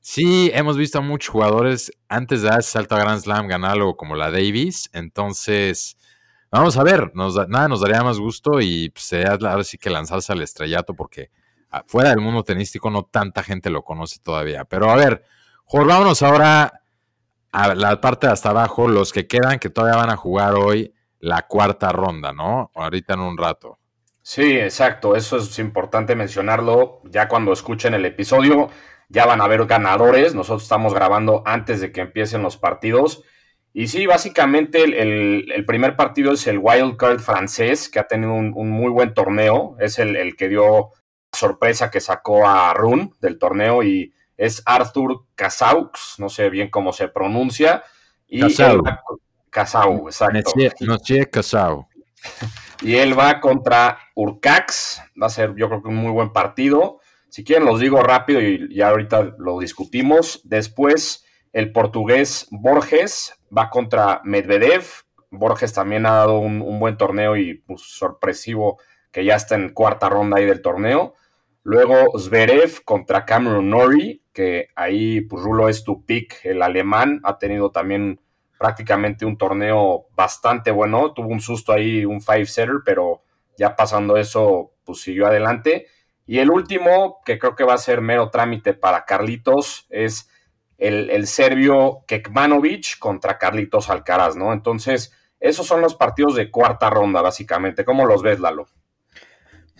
sí, 0.00 0.50
hemos 0.54 0.76
visto 0.76 0.98
a 0.98 1.02
muchos 1.02 1.30
jugadores 1.30 1.92
antes 2.08 2.42
de 2.42 2.48
dar 2.48 2.60
ese 2.60 2.70
salto 2.70 2.94
a 2.94 3.00
Grand 3.00 3.20
Slam 3.20 3.48
ganar 3.48 3.72
algo 3.72 3.96
como 3.96 4.14
la 4.14 4.30
Davis. 4.30 4.88
Entonces, 4.92 5.96
vamos 6.50 6.76
a 6.76 6.84
ver, 6.84 7.12
nos 7.14 7.34
nada 7.48 7.68
nos 7.68 7.80
daría 7.80 8.02
más 8.02 8.18
gusto 8.18 8.60
y 8.60 8.90
pues, 8.90 9.12
ahora 9.12 9.64
sí 9.64 9.78
que 9.78 9.90
lanzarse 9.90 10.32
al 10.32 10.42
estrellato, 10.42 10.94
porque 10.94 11.30
fuera 11.86 12.10
del 12.10 12.20
mundo 12.20 12.44
tenístico 12.44 12.90
no 12.90 13.04
tanta 13.04 13.42
gente 13.42 13.70
lo 13.70 13.82
conoce 13.82 14.20
todavía. 14.20 14.64
Pero 14.64 14.90
a 14.90 14.96
ver, 14.96 15.24
Jorge, 15.64 15.88
vámonos 15.88 16.22
ahora 16.22 16.82
a 17.50 17.74
la 17.74 18.00
parte 18.00 18.26
de 18.26 18.32
hasta 18.32 18.50
abajo, 18.50 18.88
los 18.88 19.12
que 19.12 19.26
quedan 19.26 19.58
que 19.58 19.70
todavía 19.70 19.98
van 19.98 20.10
a 20.10 20.16
jugar 20.16 20.54
hoy 20.54 20.94
la 21.22 21.42
cuarta 21.42 21.90
ronda, 21.90 22.32
¿no? 22.32 22.70
Ahorita 22.74 23.14
en 23.14 23.20
un 23.20 23.38
rato. 23.38 23.78
Sí, 24.22 24.58
exacto, 24.58 25.16
eso 25.16 25.36
es 25.38 25.58
importante 25.60 26.16
mencionarlo. 26.16 27.00
Ya 27.04 27.28
cuando 27.28 27.52
escuchen 27.52 27.94
el 27.94 28.04
episodio, 28.04 28.68
ya 29.08 29.24
van 29.24 29.40
a 29.40 29.46
ver 29.46 29.64
ganadores. 29.66 30.34
Nosotros 30.34 30.64
estamos 30.64 30.92
grabando 30.92 31.42
antes 31.46 31.80
de 31.80 31.92
que 31.92 32.00
empiecen 32.00 32.42
los 32.42 32.56
partidos. 32.56 33.22
Y 33.72 33.86
sí, 33.86 34.04
básicamente 34.06 34.82
el, 34.82 35.64
primer 35.64 35.96
partido 35.96 36.32
es 36.32 36.46
el 36.48 36.58
Wild 36.58 36.96
Card 36.96 37.20
francés, 37.20 37.88
que 37.88 38.00
ha 38.00 38.08
tenido 38.08 38.32
un, 38.34 38.70
muy 38.70 38.90
buen 38.90 39.14
torneo. 39.14 39.76
Es 39.78 40.00
el, 40.00 40.16
el, 40.16 40.34
que 40.36 40.48
dio 40.48 40.90
sorpresa 41.32 41.90
que 41.90 42.00
sacó 42.00 42.48
a 42.48 42.74
Run 42.74 43.14
del 43.20 43.38
torneo 43.38 43.84
y 43.84 44.12
es 44.36 44.60
Arthur 44.66 45.24
Casaux, 45.36 46.16
no 46.18 46.28
sé 46.28 46.50
bien 46.50 46.68
cómo 46.68 46.92
se 46.92 47.06
pronuncia. 47.06 47.84
Y 48.26 48.40
Casau. 48.40 48.82
Casau, 49.52 50.08
exacto. 50.08 50.52
Noche 50.80 51.30
Casau. 51.30 51.86
Y 52.84 52.96
él 52.96 53.16
va 53.16 53.38
contra 53.38 53.96
Urcax, 54.16 55.02
va 55.20 55.28
a 55.28 55.30
ser 55.30 55.54
yo 55.54 55.68
creo 55.68 55.82
que 55.82 55.88
un 55.88 55.94
muy 55.94 56.10
buen 56.10 56.32
partido. 56.32 56.98
Si 57.28 57.44
quieren 57.44 57.64
los 57.64 57.78
digo 57.78 58.02
rápido 58.02 58.40
y 58.40 58.74
ya 58.74 58.88
ahorita 58.88 59.36
lo 59.38 59.60
discutimos. 59.60 60.40
Después 60.42 61.24
el 61.52 61.70
portugués 61.70 62.48
Borges 62.50 63.38
va 63.56 63.70
contra 63.70 64.20
Medvedev. 64.24 64.84
Borges 65.30 65.72
también 65.72 66.06
ha 66.06 66.14
dado 66.14 66.40
un, 66.40 66.60
un 66.60 66.80
buen 66.80 66.96
torneo 66.96 67.36
y 67.36 67.54
pues, 67.54 67.82
sorpresivo 67.82 68.80
que 69.12 69.24
ya 69.24 69.36
está 69.36 69.54
en 69.54 69.68
cuarta 69.68 70.08
ronda 70.08 70.38
ahí 70.38 70.46
del 70.46 70.60
torneo. 70.60 71.14
Luego 71.62 72.18
Zverev 72.18 72.82
contra 72.84 73.24
Cameron 73.24 73.70
Norrie, 73.70 74.22
que 74.32 74.70
ahí 74.74 75.20
pues, 75.20 75.44
Rulo 75.44 75.68
es 75.68 75.84
tu 75.84 76.04
pick, 76.04 76.44
el 76.44 76.62
alemán, 76.62 77.20
ha 77.22 77.38
tenido 77.38 77.70
también 77.70 78.20
prácticamente 78.62 79.26
un 79.26 79.36
torneo 79.36 80.06
bastante 80.14 80.70
bueno, 80.70 81.12
tuvo 81.12 81.30
un 81.30 81.40
susto 81.40 81.72
ahí, 81.72 82.04
un 82.04 82.20
five-setter, 82.20 82.76
pero 82.84 83.24
ya 83.58 83.74
pasando 83.74 84.16
eso, 84.16 84.74
pues 84.84 85.00
siguió 85.00 85.26
adelante. 85.26 85.88
Y 86.26 86.38
el 86.38 86.48
último, 86.48 87.18
que 87.24 87.40
creo 87.40 87.56
que 87.56 87.64
va 87.64 87.74
a 87.74 87.78
ser 87.78 88.00
mero 88.00 88.30
trámite 88.30 88.72
para 88.72 89.04
Carlitos, 89.04 89.88
es 89.90 90.30
el, 90.78 91.10
el 91.10 91.26
serbio 91.26 92.04
Kekmanovic 92.06 93.00
contra 93.00 93.36
Carlitos 93.36 93.90
Alcaraz, 93.90 94.36
¿no? 94.36 94.52
Entonces, 94.52 95.12
esos 95.40 95.66
son 95.66 95.80
los 95.80 95.96
partidos 95.96 96.36
de 96.36 96.48
cuarta 96.48 96.88
ronda, 96.88 97.20
básicamente. 97.20 97.84
¿Cómo 97.84 98.06
los 98.06 98.22
ves, 98.22 98.38
Lalo? 98.38 98.68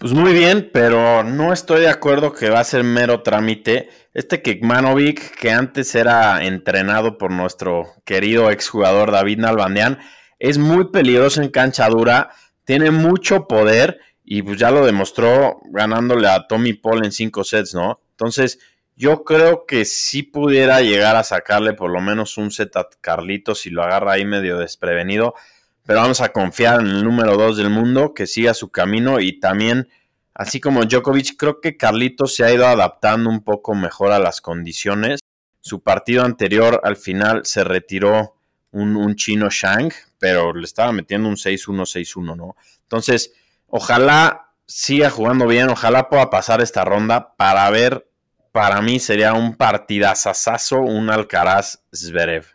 Pues 0.03 0.15
muy 0.15 0.33
bien, 0.33 0.69
pero 0.73 1.23
no 1.23 1.53
estoy 1.53 1.83
de 1.83 1.89
acuerdo 1.89 2.33
que 2.33 2.51
va 2.51 2.59
a 2.59 2.65
ser 2.65 2.83
mero 2.83 3.23
trámite. 3.23 3.89
Este 4.15 4.43
Kekmanovic, 4.43 5.37
que 5.37 5.53
antes 5.53 5.95
era 5.95 6.45
entrenado 6.45 7.19
por 7.19 7.31
nuestro 7.31 7.85
querido 8.05 8.51
exjugador 8.51 9.13
David 9.13 9.39
Nalbandian, 9.39 10.01
es 10.41 10.59
muy 10.59 10.91
peligroso 10.91 11.41
en 11.41 11.51
cancha 11.51 11.89
dura, 11.89 12.31
tiene 12.65 12.91
mucho 12.91 13.47
poder 13.47 14.01
y 14.25 14.43
pues 14.43 14.59
ya 14.59 14.73
lo 14.73 14.85
demostró 14.85 15.61
ganándole 15.71 16.27
a 16.27 16.49
Tommy 16.49 16.73
Paul 16.73 17.05
en 17.05 17.13
cinco 17.13 17.45
sets, 17.45 17.73
¿no? 17.73 18.01
Entonces, 18.11 18.59
yo 18.97 19.23
creo 19.23 19.67
que 19.67 19.85
sí 19.85 20.25
pudiera 20.25 20.81
llegar 20.81 21.15
a 21.15 21.23
sacarle 21.23 21.75
por 21.75 21.93
lo 21.93 22.01
menos 22.01 22.39
un 22.39 22.51
set 22.51 22.75
a 22.77 22.89
Carlitos 23.01 23.61
si 23.61 23.71
lo 23.71 23.85
agarra 23.85 24.15
ahí 24.15 24.25
medio 24.25 24.59
desprevenido 24.59 25.35
pero 25.85 26.01
vamos 26.01 26.21
a 26.21 26.31
confiar 26.31 26.81
en 26.81 26.87
el 26.87 27.05
número 27.05 27.37
2 27.37 27.57
del 27.57 27.71
mundo, 27.71 28.15
que 28.15 28.27
siga 28.27 28.55
su 28.55 28.71
camino 28.71 29.21
y 29.21 29.41
también, 29.41 29.89
así 30.35 30.61
como 30.61 30.85
Djokovic, 30.85 31.37
creo 31.37 31.61
que 31.61 31.77
Carlitos 31.77 32.35
se 32.35 32.45
ha 32.45 32.53
ido 32.53 32.67
adaptando 32.67 33.29
un 33.29 33.43
poco 33.43 33.75
mejor 33.75 34.13
a 34.13 34.19
las 34.19 34.41
condiciones. 34.41 35.21
Su 35.61 35.83
partido 35.83 36.25
anterior 36.25 36.81
al 36.85 36.97
final 36.97 37.43
se 37.45 37.65
retiró 37.65 38.37
un, 38.71 39.15
chino 39.17 39.49
Shang, 39.51 39.93
pero 40.19 40.55
le 40.55 40.65
estaba 40.65 40.93
metiendo 40.93 41.29
un 41.29 41.37
6-1, 41.37 41.83
6-1, 41.83 42.37
¿no? 42.37 42.57
Entonces, 42.83 43.33
ojalá 43.67 44.53
siga 44.67 45.11
jugando 45.11 45.47
bien, 45.47 45.69
ojalá 45.69 46.09
pueda 46.09 46.31
pasar 46.31 46.63
esta 46.63 46.85
ronda 46.85 47.35
para 47.37 47.69
ver, 47.71 48.09
para 48.53 48.81
mí 48.81 48.99
sería 48.99 49.35
un 49.35 49.57
partidazazazo, 49.57 50.79
un 50.79 51.11
Alcaraz 51.11 51.83
Zverev. 51.95 52.47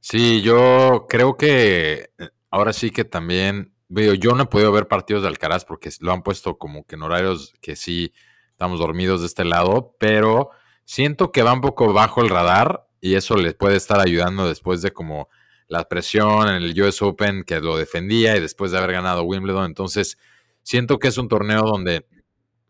Sí, 0.00 0.40
yo 0.40 1.06
creo 1.08 1.36
que 1.36 2.10
ahora 2.50 2.72
sí 2.72 2.90
que 2.90 3.04
también, 3.04 3.72
veo, 3.88 4.14
yo 4.14 4.32
no 4.32 4.44
he 4.44 4.46
podido 4.46 4.72
ver 4.72 4.88
partidos 4.88 5.22
de 5.22 5.28
Alcaraz 5.28 5.64
porque 5.64 5.90
lo 6.00 6.12
han 6.12 6.22
puesto 6.22 6.58
como 6.58 6.84
que 6.84 6.96
en 6.96 7.02
horarios 7.02 7.54
que 7.60 7.76
sí 7.76 8.12
estamos 8.50 8.78
dormidos 8.78 9.20
de 9.20 9.26
este 9.26 9.44
lado, 9.44 9.94
pero 9.98 10.50
siento 10.84 11.32
que 11.32 11.42
va 11.42 11.52
un 11.52 11.60
poco 11.60 11.92
bajo 11.92 12.22
el 12.22 12.30
radar 12.30 12.86
y 13.00 13.14
eso 13.14 13.36
les 13.36 13.54
puede 13.54 13.76
estar 13.76 14.00
ayudando 14.00 14.48
después 14.48 14.82
de 14.82 14.92
como 14.92 15.28
la 15.68 15.88
presión 15.88 16.48
en 16.48 16.62
el 16.62 16.80
US 16.80 17.02
Open 17.02 17.44
que 17.44 17.60
lo 17.60 17.76
defendía 17.76 18.36
y 18.36 18.40
después 18.40 18.70
de 18.70 18.78
haber 18.78 18.92
ganado 18.92 19.24
Wimbledon. 19.24 19.66
Entonces, 19.66 20.18
siento 20.62 20.98
que 20.98 21.08
es 21.08 21.18
un 21.18 21.28
torneo 21.28 21.62
donde 21.62 22.06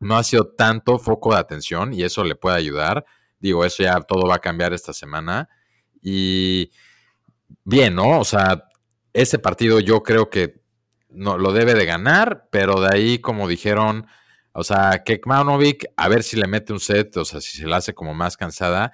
no 0.01 0.17
ha 0.17 0.25
sido 0.25 0.49
tanto 0.49 0.99
foco 0.99 1.33
de 1.33 1.41
atención 1.41 1.93
y 1.93 2.03
eso 2.03 2.25
le 2.25 2.35
puede 2.35 2.57
ayudar. 2.57 3.05
Digo, 3.39 3.65
eso 3.65 3.83
ya 3.83 4.01
todo 4.01 4.27
va 4.27 4.37
a 4.37 4.41
cambiar 4.41 4.73
esta 4.73 4.93
semana. 4.93 5.49
Y 6.03 6.71
bien, 7.65 7.95
¿no? 7.95 8.21
O 8.21 8.25
sea, 8.25 8.65
ese 9.17 9.39
partido 9.39 9.81
yo 9.81 10.03
creo 10.03 10.29
que 10.31 10.61
no, 11.09 11.39
lo 11.39 11.53
debe 11.53 11.75
de 11.75 11.87
ganar, 11.87 12.49
pero 12.51 12.81
de 12.81 12.95
ahí, 12.95 13.19
como 13.19 13.49
dijeron, 13.49 14.07
o 14.53 14.63
sea, 14.63 15.03
Kekmanovic, 15.05 15.87
a 15.97 16.09
ver 16.09 16.23
si 16.23 16.37
le 16.37 16.47
mete 16.47 16.73
un 16.73 16.81
set, 16.81 17.17
o 17.17 17.25
sea, 17.25 17.41
si 17.41 17.59
se 17.59 17.67
la 17.67 17.79
hace 17.79 17.95
como 17.95 18.15
más 18.15 18.37
cansada. 18.37 18.93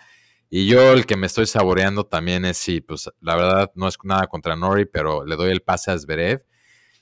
Y 0.49 0.67
yo 0.67 0.93
el 0.93 1.07
que 1.07 1.17
me 1.17 1.27
estoy 1.27 1.47
saboreando 1.47 2.05
también 2.05 2.45
es, 2.45 2.57
sí, 2.59 2.81
pues 2.81 3.11
la 3.21 3.35
verdad 3.37 3.73
no 3.75 3.89
es 3.89 3.97
nada 4.05 4.27
contra 4.29 4.55
Nori, 4.55 4.87
pero 4.87 5.25
le 5.25 5.35
doy 5.35 5.51
el 5.51 5.63
pase 5.63 5.91
a 5.91 5.99
Zverev. 5.99 6.45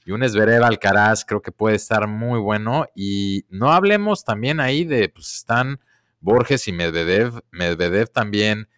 Y 0.06 0.12
un 0.12 0.26
Zverev 0.26 0.62
Alcaraz 0.64 1.24
creo 1.24 1.42
que 1.42 1.52
puede 1.52 1.76
estar 1.76 2.06
muy 2.06 2.38
bueno. 2.38 2.86
Y 2.94 3.44
no 3.50 3.72
hablemos 3.72 4.24
también 4.24 4.60
ahí 4.60 4.84
de, 4.84 5.08
pues 5.10 5.34
están 5.34 5.80
Borges 6.20 6.68
y 6.68 6.72
Medvedev. 6.72 7.42
Medvedev 7.50 8.08
también, 8.08 8.68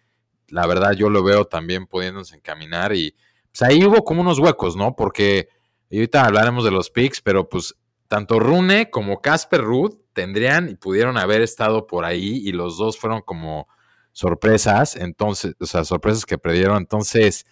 la 0.49 0.67
verdad 0.67 0.93
yo 0.93 1.09
lo 1.09 1.23
veo 1.23 1.45
también 1.45 1.85
pudiéndose 1.85 2.35
encaminar 2.35 2.93
y 2.93 3.15
pues 3.53 3.69
ahí 3.69 3.85
hubo 3.85 4.03
como 4.03 4.21
unos 4.21 4.39
huecos, 4.39 4.75
¿no? 4.75 4.95
Porque 4.95 5.47
ahorita 5.91 6.25
hablaremos 6.25 6.63
de 6.63 6.71
los 6.71 6.89
picks, 6.89 7.21
pero 7.21 7.47
pues 7.47 7.75
tanto 8.07 8.39
Rune 8.39 8.89
como 8.89 9.21
Casper 9.21 9.61
Ruth 9.61 9.95
tendrían 10.13 10.69
y 10.69 10.75
pudieron 10.75 11.17
haber 11.17 11.41
estado 11.41 11.85
por 11.85 12.03
ahí 12.03 12.41
y 12.43 12.51
los 12.51 12.77
dos 12.77 12.97
fueron 12.97 13.21
como 13.21 13.67
sorpresas, 14.11 14.95
entonces, 14.95 15.55
o 15.59 15.65
sea, 15.65 15.83
sorpresas 15.83 16.25
que 16.25 16.37
perdieron. 16.37 16.77
Entonces, 16.77 17.45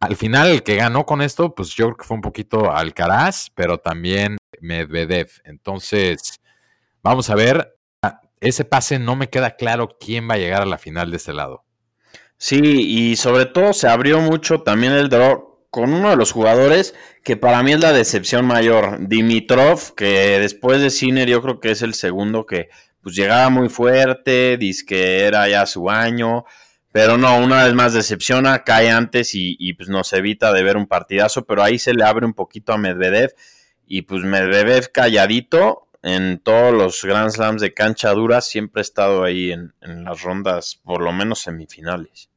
al 0.00 0.16
final 0.16 0.48
el 0.48 0.62
que 0.62 0.76
ganó 0.76 1.06
con 1.06 1.22
esto, 1.22 1.54
pues 1.54 1.70
yo 1.74 1.86
creo 1.86 1.96
que 1.96 2.04
fue 2.04 2.16
un 2.16 2.22
poquito 2.22 2.70
Alcaraz, 2.70 3.50
pero 3.54 3.78
también 3.78 4.36
Medvedev. 4.60 5.30
Entonces, 5.44 6.40
vamos 7.02 7.30
a 7.30 7.34
ver. 7.34 7.76
ese 8.40 8.64
pase 8.64 8.98
no 8.98 9.16
me 9.16 9.30
queda 9.30 9.56
claro 9.56 9.96
quién 10.00 10.28
va 10.28 10.34
a 10.34 10.38
llegar 10.38 10.62
a 10.62 10.66
la 10.66 10.78
final 10.78 11.10
de 11.10 11.16
este 11.16 11.32
lado. 11.32 11.64
Sí, 12.44 12.58
y 12.58 13.14
sobre 13.14 13.46
todo 13.46 13.72
se 13.72 13.86
abrió 13.86 14.20
mucho 14.20 14.62
también 14.62 14.94
el 14.94 15.08
draw 15.08 15.60
con 15.70 15.94
uno 15.94 16.10
de 16.10 16.16
los 16.16 16.32
jugadores 16.32 16.92
que 17.22 17.36
para 17.36 17.62
mí 17.62 17.70
es 17.70 17.78
la 17.78 17.92
decepción 17.92 18.44
mayor, 18.46 19.06
Dimitrov, 19.06 19.94
que 19.94 20.40
después 20.40 20.80
de 20.80 20.90
Sinner 20.90 21.28
yo 21.28 21.40
creo 21.40 21.60
que 21.60 21.70
es 21.70 21.82
el 21.82 21.94
segundo 21.94 22.44
que 22.44 22.68
pues 23.00 23.14
llegaba 23.14 23.48
muy 23.48 23.68
fuerte, 23.68 24.56
dice 24.56 24.84
que 24.84 25.20
era 25.20 25.48
ya 25.48 25.66
su 25.66 25.88
año, 25.88 26.44
pero 26.90 27.16
no, 27.16 27.38
una 27.38 27.62
vez 27.62 27.74
más 27.74 27.92
decepciona, 27.92 28.64
cae 28.64 28.90
antes 28.90 29.36
y, 29.36 29.54
y, 29.60 29.74
pues 29.74 29.88
nos 29.88 30.12
evita 30.12 30.52
de 30.52 30.64
ver 30.64 30.76
un 30.76 30.88
partidazo, 30.88 31.44
pero 31.46 31.62
ahí 31.62 31.78
se 31.78 31.94
le 31.94 32.02
abre 32.02 32.26
un 32.26 32.34
poquito 32.34 32.72
a 32.72 32.76
Medvedev 32.76 33.36
y 33.86 34.02
pues 34.02 34.24
Medvedev 34.24 34.90
calladito 34.90 35.86
en 36.02 36.40
todos 36.40 36.74
los 36.74 37.04
Grand 37.04 37.30
Slams 37.30 37.62
de 37.62 37.72
cancha 37.72 38.10
dura, 38.10 38.40
siempre 38.40 38.80
ha 38.80 38.82
estado 38.82 39.22
ahí 39.22 39.52
en, 39.52 39.74
en 39.80 40.02
las 40.02 40.22
rondas, 40.22 40.80
por 40.82 41.02
lo 41.02 41.12
menos 41.12 41.38
semifinales. 41.38 42.31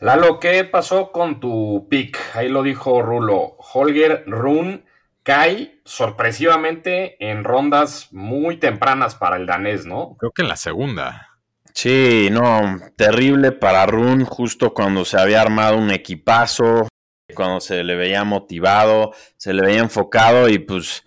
Lalo, 0.00 0.38
¿qué 0.38 0.62
pasó 0.64 1.10
con 1.10 1.40
tu 1.40 1.88
pick? 1.90 2.18
Ahí 2.34 2.48
lo 2.48 2.62
dijo 2.62 3.02
Rulo. 3.02 3.56
Holger 3.58 4.22
Run 4.28 4.84
cae 5.24 5.80
sorpresivamente 5.84 7.16
en 7.18 7.42
rondas 7.42 8.08
muy 8.12 8.58
tempranas 8.58 9.16
para 9.16 9.36
el 9.36 9.46
danés, 9.46 9.86
¿no? 9.86 10.16
Creo 10.18 10.30
que 10.30 10.42
en 10.42 10.48
la 10.48 10.56
segunda. 10.56 11.28
Sí, 11.74 12.28
no, 12.30 12.78
terrible 12.96 13.50
para 13.50 13.86
Run 13.86 14.24
justo 14.24 14.72
cuando 14.72 15.04
se 15.04 15.20
había 15.20 15.42
armado 15.42 15.76
un 15.76 15.90
equipazo, 15.90 16.86
cuando 17.34 17.60
se 17.60 17.82
le 17.82 17.96
veía 17.96 18.22
motivado, 18.22 19.12
se 19.36 19.52
le 19.52 19.62
veía 19.62 19.80
enfocado 19.80 20.48
y 20.48 20.60
pues 20.60 21.02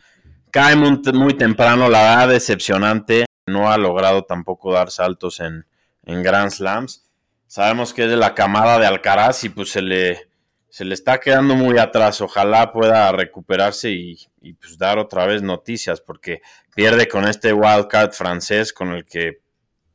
cae 0.52 0.76
muy, 0.76 1.02
muy 1.14 1.34
temprano, 1.34 1.88
la 1.90 2.02
verdad 2.02 2.28
decepcionante, 2.30 3.26
no 3.48 3.72
ha 3.72 3.78
logrado 3.78 4.24
tampoco 4.24 4.74
dar 4.74 4.92
saltos 4.92 5.40
en, 5.40 5.66
en 6.04 6.24
Grand 6.24 6.52
Slams. 6.52 7.11
Sabemos 7.52 7.94
que 7.94 8.06
es 8.06 8.10
de 8.10 8.16
la 8.16 8.34
camada 8.34 8.80
de 8.80 8.86
Alcaraz 8.86 9.44
y 9.44 9.50
pues 9.50 9.72
se 9.72 9.82
le, 9.82 10.30
se 10.70 10.86
le 10.86 10.94
está 10.94 11.20
quedando 11.20 11.54
muy 11.54 11.78
atrás. 11.80 12.22
Ojalá 12.22 12.72
pueda 12.72 13.12
recuperarse 13.12 13.92
y, 13.92 14.18
y, 14.42 14.54
pues 14.54 14.78
dar 14.78 14.98
otra 14.98 15.26
vez 15.26 15.42
noticias, 15.42 16.00
porque 16.00 16.42
pierde 16.74 17.10
con 17.10 17.28
este 17.28 17.52
wildcard 17.52 18.14
francés 18.14 18.72
con 18.72 18.94
el 18.94 19.04
que 19.04 19.42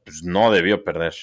pues, 0.05 0.23
no 0.23 0.51
debió 0.51 0.85
perder. 0.85 1.15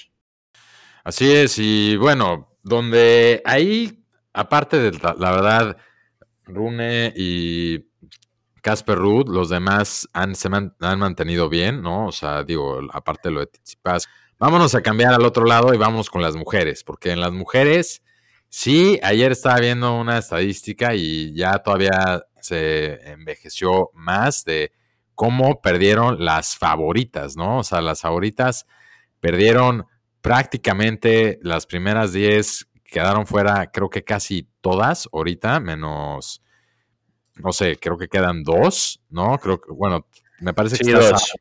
Así 1.03 1.31
es, 1.31 1.59
y 1.59 1.97
bueno, 1.97 2.57
donde 2.63 3.43
ahí, 3.45 4.03
aparte 4.33 4.79
de 4.79 4.91
la, 4.97 5.31
verdad, 5.31 5.77
Rune 6.45 7.13
y 7.15 7.91
Casper 8.63 8.97
Ruud, 8.97 9.27
los 9.29 9.49
demás 9.49 10.09
han, 10.13 10.33
se 10.33 10.47
han 10.47 10.73
mantenido 10.97 11.47
bien, 11.47 11.83
¿no? 11.83 12.07
O 12.07 12.11
sea, 12.11 12.43
digo, 12.43 12.79
aparte 12.91 13.29
de 13.29 13.35
lo 13.35 13.41
de 13.41 13.45
Tsitsipas. 13.45 14.09
Vámonos 14.45 14.75
a 14.75 14.81
cambiar 14.81 15.13
al 15.13 15.23
otro 15.23 15.45
lado 15.45 15.73
y 15.73 15.77
vamos 15.77 16.09
con 16.09 16.21
las 16.21 16.35
mujeres, 16.35 16.83
porque 16.83 17.11
en 17.11 17.21
las 17.21 17.31
mujeres, 17.31 18.03
sí, 18.49 18.99
ayer 19.01 19.31
estaba 19.31 19.57
viendo 19.61 19.97
una 19.97 20.17
estadística 20.17 20.93
y 20.95 21.33
ya 21.33 21.59
todavía 21.59 22.25
se 22.41 23.09
envejeció 23.09 23.89
más 23.93 24.43
de 24.43 24.73
cómo 25.15 25.61
perdieron 25.61 26.25
las 26.25 26.57
favoritas, 26.57 27.37
¿no? 27.37 27.59
O 27.59 27.63
sea, 27.63 27.79
las 27.79 28.01
favoritas 28.01 28.67
perdieron 29.21 29.85
prácticamente 30.19 31.39
las 31.41 31.65
primeras 31.65 32.11
10, 32.11 32.67
quedaron 32.83 33.25
fuera, 33.25 33.71
creo 33.71 33.89
que 33.89 34.03
casi 34.03 34.49
todas 34.59 35.07
ahorita, 35.13 35.61
menos, 35.61 36.43
no 37.35 37.53
sé, 37.53 37.77
creo 37.77 37.97
que 37.97 38.09
quedan 38.09 38.43
dos, 38.43 39.01
¿no? 39.09 39.37
Creo 39.37 39.61
que, 39.61 39.71
bueno, 39.71 40.05
me 40.41 40.53
parece 40.53 40.75
Sí, 40.75 40.83
que 40.83 40.91
dos. 40.91 41.31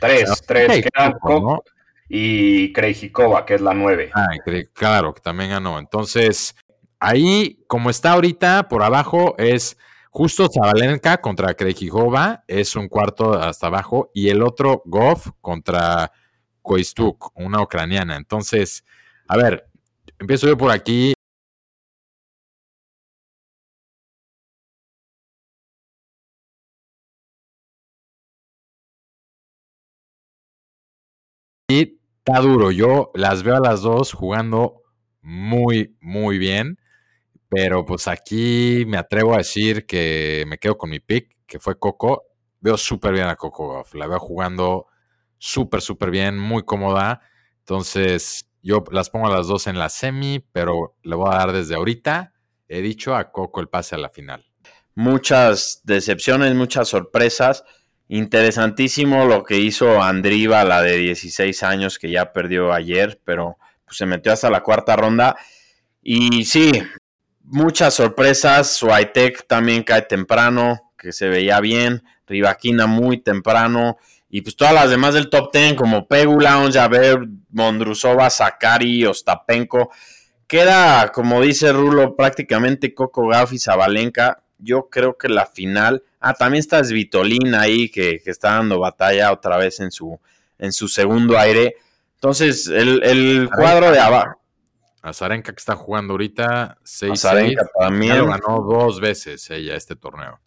Tres, 0.00 0.42
tres. 0.46 0.86
Quedan 0.90 1.12
Coco, 1.12 1.40
¿no? 1.40 1.62
Y 2.08 2.72
Krejcikova, 2.72 3.44
que 3.44 3.54
es 3.54 3.60
la 3.60 3.74
nueve. 3.74 4.10
Ah, 4.14 4.28
cre- 4.44 4.70
claro, 4.72 5.12
que 5.12 5.20
también 5.20 5.50
ganó. 5.50 5.78
Entonces, 5.78 6.56
ahí, 6.98 7.62
como 7.66 7.90
está 7.90 8.12
ahorita, 8.12 8.68
por 8.68 8.82
abajo 8.82 9.34
es 9.38 9.76
justo 10.10 10.48
Zabalenka 10.48 11.20
contra 11.20 11.54
Krejcikova, 11.54 12.44
es 12.48 12.74
un 12.76 12.88
cuarto 12.88 13.34
hasta 13.34 13.66
abajo, 13.66 14.10
y 14.14 14.30
el 14.30 14.42
otro 14.42 14.82
Goff 14.86 15.28
contra 15.40 16.10
Koistuk, 16.62 17.30
una 17.34 17.62
ucraniana. 17.62 18.16
Entonces, 18.16 18.84
a 19.28 19.36
ver, 19.36 19.68
empiezo 20.18 20.46
yo 20.46 20.56
por 20.56 20.70
aquí. 20.70 21.12
Está 32.28 32.40
duro. 32.40 32.70
Yo 32.70 33.10
las 33.14 33.42
veo 33.42 33.56
a 33.56 33.60
las 33.60 33.80
dos 33.80 34.12
jugando 34.12 34.82
muy, 35.22 35.96
muy 36.00 36.38
bien. 36.38 36.78
Pero 37.48 37.86
pues 37.86 38.06
aquí 38.08 38.84
me 38.86 38.98
atrevo 38.98 39.32
a 39.32 39.38
decir 39.38 39.86
que 39.86 40.44
me 40.46 40.58
quedo 40.58 40.76
con 40.76 40.90
mi 40.90 41.00
pick, 41.00 41.34
que 41.46 41.58
fue 41.58 41.78
Coco. 41.78 42.24
Veo 42.60 42.76
súper 42.76 43.14
bien 43.14 43.26
a 43.28 43.36
Coco 43.36 43.66
Goff. 43.68 43.94
La 43.94 44.06
veo 44.06 44.18
jugando 44.18 44.86
súper, 45.38 45.80
súper 45.80 46.10
bien, 46.10 46.38
muy 46.38 46.64
cómoda. 46.64 47.22
Entonces, 47.60 48.50
yo 48.62 48.84
las 48.90 49.08
pongo 49.08 49.28
a 49.28 49.34
las 49.34 49.46
dos 49.46 49.66
en 49.66 49.78
la 49.78 49.88
semi, 49.88 50.40
pero 50.52 50.96
le 51.02 51.16
voy 51.16 51.32
a 51.32 51.38
dar 51.38 51.52
desde 51.52 51.76
ahorita, 51.76 52.34
he 52.68 52.82
dicho, 52.82 53.16
a 53.16 53.32
Coco 53.32 53.60
el 53.60 53.68
pase 53.68 53.94
a 53.94 53.98
la 53.98 54.10
final. 54.10 54.44
Muchas 54.94 55.80
decepciones, 55.84 56.54
muchas 56.54 56.88
sorpresas. 56.88 57.64
Interesantísimo 58.08 59.26
lo 59.26 59.44
que 59.44 59.58
hizo 59.58 60.02
Andriva, 60.02 60.64
la 60.64 60.80
de 60.80 60.96
16 60.96 61.62
años, 61.62 61.98
que 61.98 62.10
ya 62.10 62.32
perdió 62.32 62.72
ayer, 62.72 63.20
pero 63.24 63.58
pues, 63.84 63.98
se 63.98 64.06
metió 64.06 64.32
hasta 64.32 64.50
la 64.50 64.62
cuarta 64.62 64.96
ronda. 64.96 65.36
Y 66.02 66.44
sí, 66.46 66.72
muchas 67.42 67.94
sorpresas. 67.94 68.72
Swiatek 68.72 69.46
también 69.46 69.82
cae 69.82 70.02
temprano, 70.02 70.92
que 70.96 71.12
se 71.12 71.28
veía 71.28 71.60
bien. 71.60 72.02
Rivaquina 72.26 72.86
muy 72.86 73.18
temprano. 73.18 73.98
Y 74.30 74.42
pues 74.42 74.56
todas 74.56 74.74
las 74.74 74.90
demás 74.90 75.14
del 75.14 75.30
top 75.30 75.52
10, 75.52 75.74
como 75.74 76.06
Pegula, 76.06 76.58
Onjaver, 76.58 77.26
Mondrusova, 77.50 78.28
Sakari, 78.30 79.04
Ostapenko. 79.06 79.90
Queda, 80.46 81.12
como 81.12 81.40
dice 81.42 81.72
Rulo, 81.72 82.16
prácticamente 82.16 82.94
Coco 82.94 83.28
Gauff 83.28 83.52
y 83.52 83.58
Zabalenka. 83.58 84.42
Yo 84.58 84.88
creo 84.90 85.16
que 85.16 85.28
la 85.28 85.46
final. 85.46 86.02
Ah, 86.20 86.34
también 86.34 86.60
está 86.60 86.82
Svitolina 86.82 87.62
ahí, 87.62 87.88
que, 87.90 88.20
que 88.22 88.30
está 88.30 88.54
dando 88.54 88.80
batalla 88.80 89.32
otra 89.32 89.56
vez 89.56 89.80
en 89.80 89.90
su, 89.90 90.18
en 90.58 90.72
su 90.72 90.88
segundo 90.88 91.38
aire. 91.38 91.76
Entonces, 92.14 92.66
el, 92.66 93.02
el 93.04 93.48
cuadro 93.54 93.90
de 93.92 94.00
abajo. 94.00 94.40
Azarenka 95.00 95.52
que 95.52 95.58
está 95.60 95.76
jugando 95.76 96.14
ahorita 96.14 96.78
6-6. 96.84 97.12
Azarenka 97.12 97.62
Ya 97.62 97.70
también. 97.86 98.26
ganó 98.26 98.60
dos 98.68 99.00
veces 99.00 99.48
ella 99.50 99.76
este 99.76 99.94
torneo. 99.94 100.40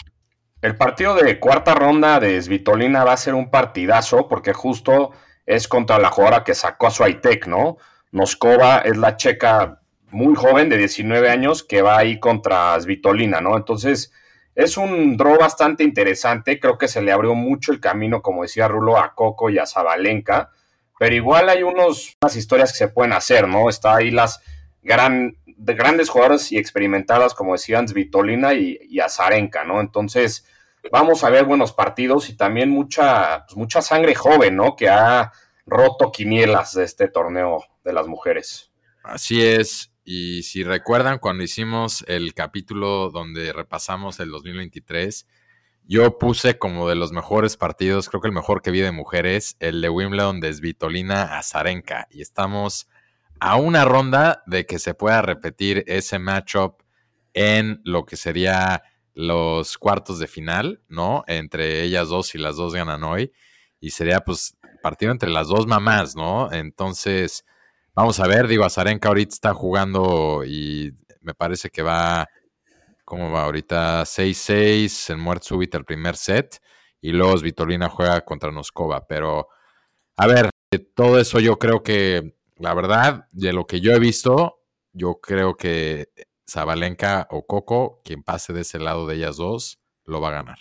El 0.62 0.75
partido 0.75 1.15
de 1.15 1.39
cuarta 1.39 1.73
ronda 1.73 2.19
de 2.19 2.39
Svitolina 2.41 3.03
va 3.03 3.13
a 3.13 3.17
ser 3.17 3.34
un 3.34 3.49
partidazo 3.49 4.27
porque 4.27 4.53
justo 4.53 5.12
es 5.45 5.67
contra 5.67 5.97
la 5.97 6.10
jugadora 6.12 6.43
que 6.43 6.53
sacó 6.53 6.88
a 6.88 6.91
Swiatek, 6.91 7.47
¿no? 7.47 7.77
Noskova 8.12 8.79
es 8.79 8.97
la 8.97 9.15
checa 9.17 9.79
muy 10.12 10.36
joven 10.36 10.67
de 10.69 10.77
19 10.77 11.29
años 11.29 11.63
que 11.63 11.81
va 11.81 11.97
ahí 11.97 12.19
contra 12.19 12.79
Svitolina, 12.79 13.39
¿no? 13.41 13.55
Entonces 13.57 14.12
es 14.55 14.77
un 14.77 15.17
draw 15.17 15.37
bastante 15.37 15.83
interesante, 15.83 16.59
creo 16.59 16.77
que 16.77 16.87
se 16.87 17.01
le 17.01 17.11
abrió 17.11 17.35
mucho 17.35 17.71
el 17.71 17.79
camino, 17.79 18.21
como 18.21 18.43
decía 18.43 18.67
Rulo, 18.67 18.97
a 18.97 19.13
Coco 19.13 19.49
y 19.49 19.57
a 19.57 19.65
Zabalenka, 19.65 20.51
pero 20.99 21.15
igual 21.15 21.49
hay 21.49 21.63
unos, 21.63 22.17
unas 22.21 22.35
historias 22.35 22.71
que 22.71 22.77
se 22.77 22.87
pueden 22.89 23.13
hacer, 23.13 23.47
¿no? 23.47 23.69
Está 23.69 23.95
ahí 23.95 24.11
las 24.11 24.41
gran, 24.83 25.37
de 25.45 25.73
grandes 25.73 26.09
jugadoras 26.09 26.51
y 26.51 26.57
experimentadas, 26.57 27.33
como 27.33 27.53
decían 27.53 27.87
Svitolina 27.87 28.53
y, 28.53 28.77
y 28.89 28.99
Azarenka, 28.99 29.63
¿no? 29.63 29.81
Entonces, 29.81 30.45
vamos 30.91 31.23
a 31.23 31.29
ver 31.29 31.45
buenos 31.45 31.73
partidos 31.73 32.29
y 32.29 32.35
también 32.35 32.69
mucha, 32.69 33.45
pues, 33.45 33.57
mucha 33.57 33.81
sangre 33.81 34.15
joven, 34.15 34.55
¿no? 34.55 34.75
Que 34.75 34.89
ha 34.89 35.31
roto 35.65 36.11
quinielas 36.11 36.73
de 36.73 36.83
este 36.83 37.07
torneo 37.07 37.63
de 37.83 37.93
las 37.93 38.07
mujeres. 38.07 38.71
Así 39.03 39.43
es. 39.43 39.90
Y 40.03 40.43
si 40.43 40.63
recuerdan 40.63 41.19
cuando 41.19 41.43
hicimos 41.43 42.03
el 42.07 42.33
capítulo 42.33 43.09
donde 43.11 43.53
repasamos 43.53 44.19
el 44.19 44.29
2023, 44.31 45.27
yo 45.85 46.17
puse 46.17 46.57
como 46.57 46.87
de 46.87 46.95
los 46.95 47.11
mejores 47.11 47.57
partidos, 47.57 48.09
creo 48.09 48.21
que 48.21 48.27
el 48.27 48.33
mejor 48.33 48.61
que 48.61 48.71
vi 48.71 48.81
de 48.81 48.91
mujeres, 48.91 49.57
el 49.59 49.81
de 49.81 49.89
Wimbledon 49.89 50.39
de 50.39 50.53
Svitolina 50.53 51.37
a 51.37 51.43
Zarenka. 51.43 52.07
Y 52.09 52.21
estamos 52.21 52.87
a 53.39 53.57
una 53.57 53.85
ronda 53.85 54.43
de 54.45 54.65
que 54.65 54.79
se 54.79 54.93
pueda 54.93 55.21
repetir 55.21 55.83
ese 55.87 56.19
matchup 56.19 56.81
en 57.33 57.81
lo 57.83 58.05
que 58.05 58.15
sería 58.15 58.83
los 59.13 59.77
cuartos 59.77 60.19
de 60.19 60.27
final, 60.27 60.81
¿no? 60.87 61.23
Entre 61.27 61.83
ellas 61.83 62.09
dos 62.09 62.33
y 62.35 62.37
las 62.37 62.55
dos 62.55 62.73
ganan 62.73 63.03
hoy. 63.03 63.33
Y 63.79 63.91
sería 63.91 64.21
pues 64.21 64.57
partido 64.81 65.11
entre 65.11 65.29
las 65.29 65.47
dos 65.47 65.67
mamás, 65.67 66.15
¿no? 66.15 66.51
Entonces, 66.51 67.45
vamos 67.93 68.19
a 68.19 68.27
ver, 68.27 68.47
digo, 68.47 68.65
Azarenka 68.65 69.10
ahorita 69.10 69.34
está 69.34 69.54
jugando 69.54 70.43
y 70.45 70.93
me 71.21 71.34
parece 71.34 71.69
que 71.69 71.82
va, 71.82 72.27
¿cómo 73.06 73.32
va 73.32 73.43
ahorita? 73.45 74.06
6-6 74.06 75.10
en 75.12 75.19
muerte 75.19 75.47
súbita 75.47 75.77
el 75.77 75.86
primer 75.86 76.15
set 76.15 76.60
y 77.01 77.12
luego 77.12 77.38
Svitolina 77.38 77.89
juega 77.89 78.21
contra 78.21 78.51
Noskova, 78.51 79.06
pero 79.08 79.47
A 80.17 80.27
ver, 80.27 80.49
de 80.71 80.80
todo 80.80 81.19
eso 81.19 81.39
yo 81.39 81.58
creo 81.58 81.82
que, 81.84 82.36
la 82.58 82.73
verdad, 82.73 83.27
de 83.32 83.54
lo 83.54 83.65
que 83.65 83.82
yo 83.82 83.91
he 83.93 83.99
visto, 83.99 84.60
yo 84.93 85.19
creo 85.21 85.56
que 85.56 86.10
Zabalenka 86.47 87.27
o 87.32 87.45
Coco, 87.45 88.01
quien 88.04 88.23
pase 88.23 88.54
de 88.54 88.62
ese 88.62 88.77
lado 88.77 89.08
de 89.08 89.15
ellas 89.15 89.38
dos, 89.38 89.80
lo 90.06 90.21
va 90.21 90.30
a 90.30 90.34
ganar. 90.34 90.60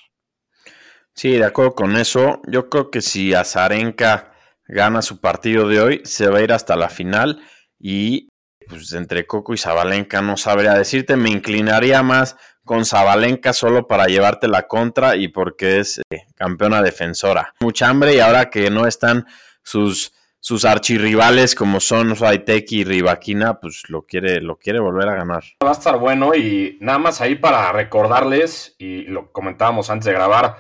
Sí, 1.14 1.32
de 1.32 1.44
acuerdo 1.44 1.74
con 1.74 1.96
eso. 1.96 2.40
Yo 2.46 2.70
creo 2.70 2.90
que 2.90 3.02
si 3.02 3.34
Azarenka 3.34 4.32
gana 4.70 5.02
su 5.02 5.20
partido 5.20 5.68
de 5.68 5.80
hoy, 5.80 6.00
se 6.04 6.28
va 6.28 6.38
a 6.38 6.42
ir 6.42 6.52
hasta 6.52 6.76
la 6.76 6.88
final 6.88 7.42
y 7.78 8.28
pues 8.68 8.92
entre 8.92 9.26
Coco 9.26 9.52
y 9.52 9.58
Zabalenka 9.58 10.22
no 10.22 10.36
sabría 10.36 10.74
decirte, 10.74 11.16
me 11.16 11.30
inclinaría 11.30 12.02
más 12.02 12.36
con 12.64 12.84
Zabalenka 12.84 13.52
solo 13.52 13.88
para 13.88 14.06
llevarte 14.06 14.46
la 14.46 14.68
contra 14.68 15.16
y 15.16 15.28
porque 15.28 15.80
es 15.80 16.00
eh, 16.10 16.26
campeona 16.36 16.82
defensora. 16.82 17.54
Mucha 17.60 17.88
hambre 17.88 18.14
y 18.14 18.20
ahora 18.20 18.48
que 18.48 18.70
no 18.70 18.86
están 18.86 19.26
sus, 19.64 20.12
sus 20.38 20.64
archirrivales 20.64 21.56
como 21.56 21.80
son 21.80 22.14
Swiatek 22.14 22.70
y 22.70 22.84
Rivaquina, 22.84 23.58
pues 23.58 23.82
lo 23.88 24.02
quiere, 24.02 24.40
lo 24.40 24.56
quiere 24.56 24.78
volver 24.78 25.08
a 25.08 25.16
ganar. 25.16 25.42
Va 25.64 25.70
a 25.70 25.72
estar 25.72 25.98
bueno 25.98 26.34
y 26.36 26.78
nada 26.80 26.98
más 26.98 27.20
ahí 27.20 27.34
para 27.34 27.72
recordarles, 27.72 28.76
y 28.78 29.02
lo 29.02 29.32
comentábamos 29.32 29.90
antes 29.90 30.06
de 30.06 30.12
grabar, 30.12 30.56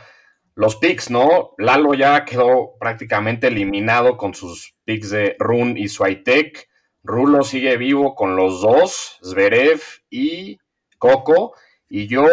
los 0.54 0.76
picks, 0.76 1.10
¿no? 1.10 1.54
Lalo 1.58 1.94
ya 1.94 2.24
quedó 2.24 2.74
prácticamente 2.78 3.48
eliminado 3.48 4.16
con 4.16 4.34
sus 4.34 4.74
picks 4.84 5.10
de 5.10 5.36
Run 5.38 5.76
y 5.76 5.88
Swiatek. 5.88 6.68
Rulo 7.02 7.42
sigue 7.42 7.76
vivo 7.76 8.14
con 8.14 8.36
los 8.36 8.60
dos, 8.60 9.18
Zverev 9.24 9.80
y 10.10 10.58
Coco. 10.98 11.54
Y 11.88 12.06
yo 12.08 12.26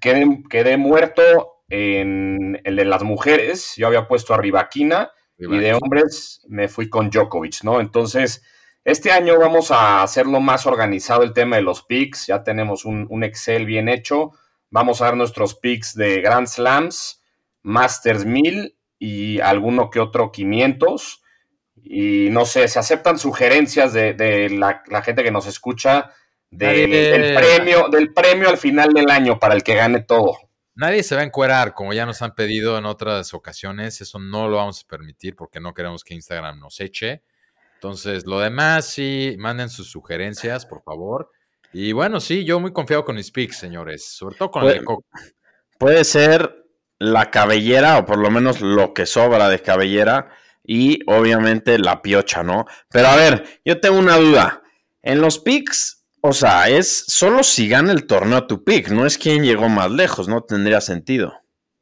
quedé, 0.00 0.42
quedé 0.48 0.76
muerto 0.76 1.62
en 1.68 2.60
el 2.64 2.76
de 2.76 2.84
las 2.84 3.02
mujeres. 3.02 3.74
Yo 3.76 3.88
había 3.88 4.06
puesto 4.06 4.34
a 4.34 4.38
Rivaquina 4.38 5.10
y 5.36 5.46
de 5.46 5.74
hombres 5.74 6.42
me 6.48 6.68
fui 6.68 6.88
con 6.88 7.10
Djokovic, 7.10 7.62
¿no? 7.62 7.80
Entonces, 7.80 8.42
este 8.84 9.12
año 9.12 9.38
vamos 9.38 9.70
a 9.70 10.02
hacerlo 10.02 10.40
más 10.40 10.66
organizado 10.66 11.22
el 11.22 11.32
tema 11.32 11.56
de 11.56 11.62
los 11.62 11.82
picks. 11.82 12.26
Ya 12.26 12.42
tenemos 12.42 12.84
un, 12.84 13.06
un 13.10 13.22
Excel 13.22 13.66
bien 13.66 13.88
hecho. 13.88 14.32
Vamos 14.70 15.00
a 15.00 15.06
dar 15.06 15.16
nuestros 15.16 15.54
picks 15.54 15.94
de 15.94 16.20
Grand 16.20 16.46
Slams, 16.46 17.22
Masters 17.68 18.24
1000 18.24 18.76
y 18.98 19.40
alguno 19.40 19.90
que 19.90 20.00
otro 20.00 20.32
500. 20.32 21.22
Y 21.84 22.28
no 22.30 22.44
sé, 22.44 22.66
se 22.68 22.78
aceptan 22.78 23.18
sugerencias 23.18 23.92
de, 23.92 24.14
de 24.14 24.50
la, 24.50 24.82
la, 24.88 25.02
gente 25.02 25.22
que 25.22 25.30
nos 25.30 25.46
escucha 25.46 26.12
del, 26.50 26.90
del, 26.90 27.34
premio, 27.34 27.88
del 27.88 28.12
premio 28.12 28.48
al 28.48 28.58
final 28.58 28.92
del 28.92 29.10
año 29.10 29.38
para 29.38 29.54
el 29.54 29.62
que 29.62 29.74
gane 29.74 30.00
todo. 30.00 30.36
Nadie 30.74 31.02
se 31.02 31.14
va 31.14 31.22
a 31.22 31.24
encuerar, 31.24 31.74
como 31.74 31.92
ya 31.92 32.06
nos 32.06 32.22
han 32.22 32.34
pedido 32.34 32.78
en 32.78 32.84
otras 32.84 33.34
ocasiones. 33.34 34.00
Eso 34.00 34.18
no 34.18 34.48
lo 34.48 34.56
vamos 34.56 34.82
a 34.84 34.88
permitir 34.88 35.36
porque 35.36 35.60
no 35.60 35.74
queremos 35.74 36.04
que 36.04 36.14
Instagram 36.14 36.58
nos 36.58 36.80
eche. 36.80 37.22
Entonces, 37.74 38.26
lo 38.26 38.40
demás, 38.40 38.86
sí, 38.86 39.36
manden 39.38 39.68
sus 39.68 39.90
sugerencias, 39.90 40.66
por 40.66 40.82
favor. 40.82 41.30
Y 41.72 41.92
bueno, 41.92 42.18
sí, 42.20 42.44
yo 42.44 42.60
muy 42.60 42.72
confiado 42.72 43.04
con 43.04 43.16
mis 43.16 43.30
picks, 43.30 43.58
señores, 43.58 44.08
sobre 44.08 44.36
todo 44.36 44.50
con 44.50 44.62
puede, 44.62 44.74
el 44.74 44.80
de 44.80 44.84
Coco. 44.84 45.04
Puede 45.78 46.04
ser 46.04 46.67
la 46.98 47.30
cabellera, 47.30 47.98
o 47.98 48.06
por 48.06 48.18
lo 48.18 48.30
menos 48.30 48.60
lo 48.60 48.94
que 48.94 49.06
sobra 49.06 49.48
de 49.48 49.60
cabellera, 49.60 50.30
y 50.64 51.00
obviamente 51.06 51.78
la 51.78 52.02
piocha, 52.02 52.42
¿no? 52.42 52.66
Pero 52.90 53.08
a 53.08 53.16
ver, 53.16 53.60
yo 53.64 53.80
tengo 53.80 53.98
una 53.98 54.16
duda. 54.16 54.62
En 55.02 55.20
los 55.20 55.38
picks, 55.38 56.04
o 56.20 56.32
sea, 56.32 56.68
es 56.68 57.04
solo 57.06 57.42
si 57.42 57.68
gana 57.68 57.92
el 57.92 58.06
torneo 58.06 58.46
tu 58.46 58.64
pick, 58.64 58.90
no 58.90 59.06
es 59.06 59.16
quien 59.16 59.44
llegó 59.44 59.68
más 59.68 59.90
lejos, 59.90 60.28
no 60.28 60.42
tendría 60.42 60.80
sentido. 60.80 61.32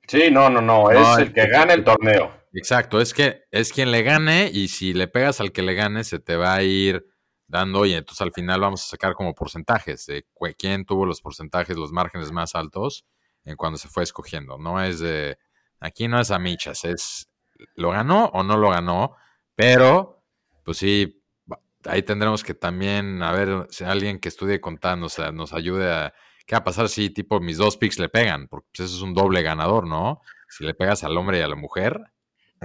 Sí, 0.06 0.30
no, 0.30 0.48
no, 0.50 0.60
no, 0.60 0.90
es 0.90 1.00
no, 1.00 1.18
el 1.18 1.32
que 1.32 1.48
gane 1.48 1.72
el 1.72 1.82
torneo. 1.82 2.32
Exacto, 2.52 3.00
es 3.00 3.12
que 3.12 3.44
es 3.50 3.72
quien 3.72 3.90
le 3.90 4.02
gane 4.02 4.50
y 4.52 4.68
si 4.68 4.94
le 4.94 5.08
pegas 5.08 5.40
al 5.40 5.52
que 5.52 5.62
le 5.62 5.74
gane 5.74 6.04
se 6.04 6.20
te 6.20 6.36
va 6.36 6.54
a 6.54 6.62
ir 6.62 7.06
dando 7.48 7.84
y 7.84 7.92
entonces 7.92 8.22
al 8.22 8.32
final 8.32 8.60
vamos 8.60 8.84
a 8.84 8.88
sacar 8.88 9.14
como 9.14 9.34
porcentajes 9.34 10.06
de 10.06 10.24
quién 10.56 10.84
tuvo 10.84 11.04
los 11.06 11.20
porcentajes, 11.20 11.76
los 11.76 11.92
márgenes 11.92 12.32
más 12.32 12.54
altos 12.54 13.04
en 13.46 13.56
cuando 13.56 13.78
se 13.78 13.88
fue 13.88 14.02
escogiendo. 14.02 14.58
No 14.58 14.82
es 14.82 15.00
de, 15.00 15.38
aquí 15.80 16.08
no 16.08 16.20
es 16.20 16.30
a 16.30 16.38
michas, 16.38 16.84
es 16.84 17.30
lo 17.74 17.90
ganó 17.90 18.26
o 18.34 18.42
no 18.42 18.58
lo 18.58 18.70
ganó, 18.70 19.16
pero 19.54 20.22
pues 20.62 20.78
sí, 20.78 21.22
ahí 21.84 22.02
tendremos 22.02 22.44
que 22.44 22.54
también, 22.54 23.22
a 23.22 23.32
ver, 23.32 23.66
si 23.70 23.84
alguien 23.84 24.18
que 24.18 24.28
estudie 24.28 24.60
contando, 24.60 25.06
o 25.06 25.08
sea, 25.08 25.32
nos 25.32 25.52
ayude 25.52 25.90
a, 25.90 26.12
¿qué 26.44 26.54
va 26.54 26.58
a 26.58 26.64
pasar 26.64 26.88
si 26.88 27.10
tipo 27.10 27.40
mis 27.40 27.56
dos 27.56 27.76
picks 27.76 27.98
le 27.98 28.08
pegan? 28.08 28.48
Porque 28.48 28.68
pues, 28.76 28.88
eso 28.88 28.96
es 28.96 29.02
un 29.02 29.14
doble 29.14 29.42
ganador, 29.42 29.86
¿no? 29.86 30.20
Si 30.48 30.64
le 30.64 30.74
pegas 30.74 31.04
al 31.04 31.16
hombre 31.16 31.38
y 31.38 31.42
a 31.42 31.48
la 31.48 31.56
mujer. 31.56 32.00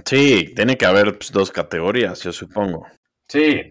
Sí, 0.04 0.52
tiene 0.54 0.76
que 0.76 0.86
haber 0.86 1.16
pues, 1.16 1.32
dos 1.32 1.50
categorías, 1.50 2.22
yo 2.22 2.32
supongo. 2.32 2.86
Sí. 3.28 3.70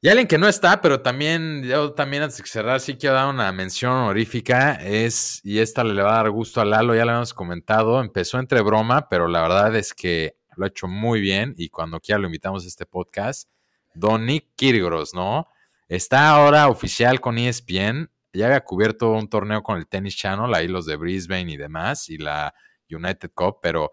Y 0.00 0.08
alguien 0.08 0.28
que 0.28 0.38
no 0.38 0.46
está, 0.46 0.80
pero 0.80 1.00
también, 1.00 1.64
yo 1.64 1.92
también 1.92 2.22
antes 2.22 2.38
de 2.38 2.46
cerrar, 2.46 2.78
sí 2.78 2.96
quiero 2.96 3.16
dar 3.16 3.28
una 3.28 3.50
mención 3.50 3.90
honorífica, 3.92 4.74
es, 4.74 5.40
y 5.42 5.58
esta 5.58 5.82
le 5.82 6.00
va 6.00 6.12
a 6.12 6.22
dar 6.22 6.30
gusto 6.30 6.60
a 6.60 6.64
Lalo, 6.64 6.94
ya 6.94 7.04
lo 7.04 7.14
hemos 7.14 7.34
comentado, 7.34 8.00
empezó 8.00 8.38
entre 8.38 8.60
broma, 8.60 9.08
pero 9.08 9.26
la 9.26 9.42
verdad 9.42 9.74
es 9.74 9.94
que 9.94 10.36
lo 10.54 10.64
ha 10.64 10.68
hecho 10.68 10.86
muy 10.86 11.20
bien 11.20 11.54
y 11.56 11.68
cuando 11.68 11.98
quiera 11.98 12.20
lo 12.20 12.26
invitamos 12.26 12.64
a 12.64 12.68
este 12.68 12.86
podcast. 12.86 13.48
Don 13.92 14.24
Nick 14.24 14.54
Kirgros, 14.54 15.14
¿no? 15.14 15.48
Está 15.88 16.30
ahora 16.30 16.68
oficial 16.68 17.20
con 17.20 17.36
ESPN. 17.36 18.08
Ya 18.32 18.46
había 18.46 18.60
cubierto 18.62 19.10
un 19.10 19.28
torneo 19.28 19.64
con 19.64 19.78
el 19.78 19.88
Tennis 19.88 20.16
Channel, 20.16 20.54
ahí 20.54 20.68
los 20.68 20.86
de 20.86 20.94
Brisbane 20.94 21.50
y 21.50 21.56
demás, 21.56 22.08
y 22.08 22.18
la 22.18 22.54
United 22.88 23.32
Cup, 23.34 23.58
pero 23.60 23.92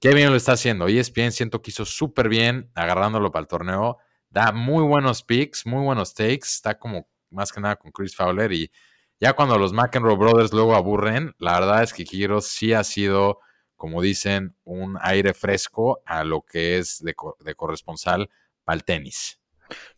qué 0.00 0.14
bien 0.14 0.30
lo 0.30 0.36
está 0.36 0.52
haciendo. 0.52 0.86
ESPN 0.86 1.32
siento 1.32 1.60
que 1.60 1.72
hizo 1.72 1.84
súper 1.84 2.30
bien 2.30 2.70
agarrándolo 2.74 3.30
para 3.30 3.42
el 3.42 3.48
torneo. 3.48 3.98
Da 4.32 4.50
muy 4.52 4.84
buenos 4.84 5.22
picks, 5.22 5.66
muy 5.66 5.84
buenos 5.84 6.14
takes. 6.14 6.46
Está 6.46 6.78
como 6.78 7.08
más 7.30 7.52
que 7.52 7.60
nada 7.60 7.76
con 7.76 7.92
Chris 7.92 8.16
Fowler 8.16 8.52
y 8.52 8.70
ya 9.20 9.34
cuando 9.34 9.56
los 9.56 9.72
McEnroe 9.72 10.16
Brothers 10.16 10.52
luego 10.52 10.74
aburren, 10.74 11.34
la 11.38 11.60
verdad 11.60 11.82
es 11.84 11.92
que 11.92 12.04
Kirgros 12.04 12.46
sí 12.46 12.72
ha 12.72 12.82
sido 12.82 13.38
como 13.82 14.00
dicen, 14.00 14.54
un 14.62 14.96
aire 15.00 15.34
fresco 15.34 16.02
a 16.06 16.22
lo 16.22 16.42
que 16.42 16.78
es 16.78 17.02
de, 17.02 17.16
de 17.40 17.54
corresponsal 17.56 18.30
para 18.62 18.76
el 18.76 18.84
tenis. 18.84 19.40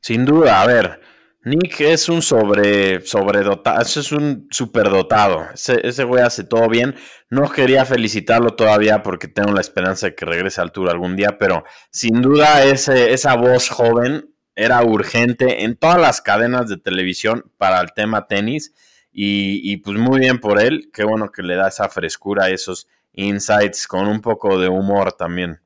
Sin 0.00 0.24
duda, 0.24 0.62
a 0.62 0.66
ver, 0.66 1.02
Nick 1.44 1.80
es 1.80 2.08
un 2.08 2.22
sobre, 2.22 3.04
sobredotado, 3.04 3.82
es 3.82 4.12
un 4.12 4.48
superdotado. 4.50 5.46
Ese, 5.52 5.86
ese 5.86 6.04
güey 6.04 6.22
hace 6.22 6.44
todo 6.44 6.68
bien. 6.68 6.94
No 7.28 7.50
quería 7.50 7.84
felicitarlo 7.84 8.54
todavía 8.54 9.02
porque 9.02 9.28
tengo 9.28 9.52
la 9.52 9.60
esperanza 9.60 10.06
de 10.06 10.14
que 10.14 10.24
regrese 10.24 10.60
a 10.60 10.64
altura 10.64 10.92
algún 10.92 11.16
día, 11.16 11.36
pero 11.38 11.64
sin 11.90 12.22
duda 12.22 12.64
ese, 12.64 13.12
esa 13.12 13.36
voz 13.36 13.68
joven 13.68 14.30
era 14.56 14.82
urgente 14.82 15.64
en 15.64 15.76
todas 15.76 16.00
las 16.00 16.22
cadenas 16.22 16.68
de 16.68 16.78
televisión 16.78 17.50
para 17.58 17.80
el 17.80 17.92
tema 17.92 18.26
tenis. 18.26 18.72
Y, 19.12 19.60
y 19.70 19.76
pues 19.76 19.98
muy 19.98 20.20
bien 20.20 20.40
por 20.40 20.60
él. 20.60 20.90
Qué 20.92 21.04
bueno 21.04 21.30
que 21.30 21.42
le 21.42 21.56
da 21.56 21.68
esa 21.68 21.88
frescura, 21.88 22.48
esos 22.48 22.88
insights 23.12 23.86
con 23.86 24.08
un 24.08 24.20
poco 24.20 24.58
de 24.58 24.68
humor 24.68 25.12
también. 25.12 25.60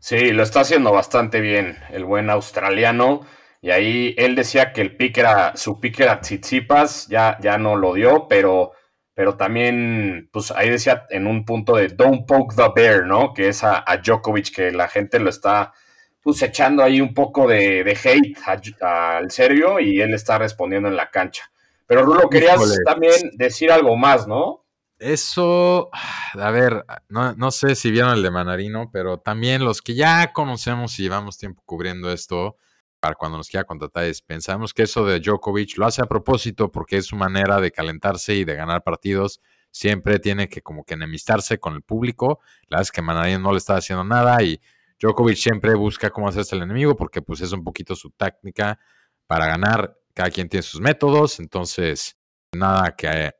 Sí, 0.00 0.32
lo 0.32 0.42
está 0.42 0.60
haciendo 0.60 0.90
bastante 0.92 1.40
bien 1.40 1.78
el 1.92 2.04
buen 2.04 2.28
australiano. 2.28 3.20
Y 3.62 3.70
ahí 3.70 4.14
él 4.18 4.34
decía 4.34 4.72
que 4.72 4.82
el 4.82 4.96
pick 4.96 5.16
era, 5.18 5.56
su 5.56 5.80
pick 5.80 6.00
era 6.00 6.20
Tsitsipas, 6.20 7.06
ya, 7.06 7.38
ya 7.40 7.56
no 7.56 7.76
lo 7.76 7.94
dio, 7.94 8.26
pero, 8.28 8.72
pero 9.14 9.36
también, 9.36 10.28
pues 10.32 10.50
ahí 10.50 10.68
decía 10.68 11.06
en 11.10 11.28
un 11.28 11.44
punto 11.44 11.76
de 11.76 11.88
don't 11.88 12.26
poke 12.26 12.56
the 12.56 12.68
bear, 12.74 13.06
¿no? 13.06 13.32
Que 13.32 13.48
es 13.48 13.62
a, 13.62 13.84
a 13.86 13.98
Djokovic, 13.98 14.52
que 14.52 14.72
la 14.72 14.88
gente 14.88 15.20
lo 15.20 15.30
está 15.30 15.72
pues 16.22 16.40
echando 16.42 16.82
ahí 16.82 17.00
un 17.00 17.14
poco 17.14 17.48
de, 17.48 17.82
de 17.84 17.92
hate 17.92 18.36
al 18.80 19.30
serbio 19.30 19.80
y 19.80 20.00
él 20.00 20.14
está 20.14 20.38
respondiendo 20.38 20.88
en 20.88 20.96
la 20.96 21.10
cancha. 21.10 21.50
Pero 21.86 22.04
Rulo, 22.04 22.28
querías 22.28 22.54
Híjole. 22.54 22.76
también 22.84 23.14
decir 23.34 23.70
algo 23.70 23.96
más, 23.96 24.26
¿no? 24.26 24.64
Eso, 24.98 25.90
a 25.92 26.50
ver, 26.52 26.84
no, 27.08 27.34
no, 27.34 27.50
sé 27.50 27.74
si 27.74 27.90
vieron 27.90 28.12
el 28.12 28.22
de 28.22 28.30
Manarino, 28.30 28.90
pero 28.92 29.18
también 29.18 29.64
los 29.64 29.82
que 29.82 29.94
ya 29.94 30.32
conocemos 30.32 30.98
y 30.98 31.02
llevamos 31.02 31.38
tiempo 31.38 31.60
cubriendo 31.66 32.12
esto, 32.12 32.56
para 33.02 33.16
cuando 33.16 33.36
nos 33.36 33.48
quiera 33.48 33.64
contratar, 33.64 34.08
pensamos 34.24 34.72
que 34.72 34.84
eso 34.84 35.04
de 35.04 35.18
Djokovic 35.18 35.76
lo 35.76 35.86
hace 35.86 36.00
a 36.00 36.06
propósito 36.06 36.70
porque 36.70 36.98
es 36.98 37.06
su 37.06 37.16
manera 37.16 37.60
de 37.60 37.72
calentarse 37.72 38.36
y 38.36 38.44
de 38.44 38.54
ganar 38.54 38.84
partidos. 38.84 39.40
Siempre 39.72 40.20
tiene 40.20 40.48
que 40.48 40.62
como 40.62 40.84
que 40.84 40.94
enemistarse 40.94 41.58
con 41.58 41.74
el 41.74 41.82
público. 41.82 42.38
La 42.68 42.76
verdad 42.76 42.82
es 42.82 42.92
que 42.92 43.02
Manarino 43.02 43.40
no 43.40 43.50
le 43.50 43.58
está 43.58 43.74
haciendo 43.74 44.04
nada 44.04 44.40
y 44.44 44.60
Djokovic 45.00 45.36
siempre 45.36 45.74
busca 45.74 46.10
cómo 46.10 46.28
hacerse 46.28 46.54
el 46.54 46.62
enemigo 46.62 46.94
porque 46.94 47.22
pues 47.22 47.40
es 47.40 47.50
un 47.50 47.64
poquito 47.64 47.96
su 47.96 48.10
técnica 48.10 48.78
para 49.26 49.46
ganar. 49.46 49.98
Cada 50.14 50.30
quien 50.30 50.48
tiene 50.48 50.62
sus 50.62 50.80
métodos, 50.80 51.40
entonces 51.40 52.16
nada 52.52 52.94
que 52.94 53.32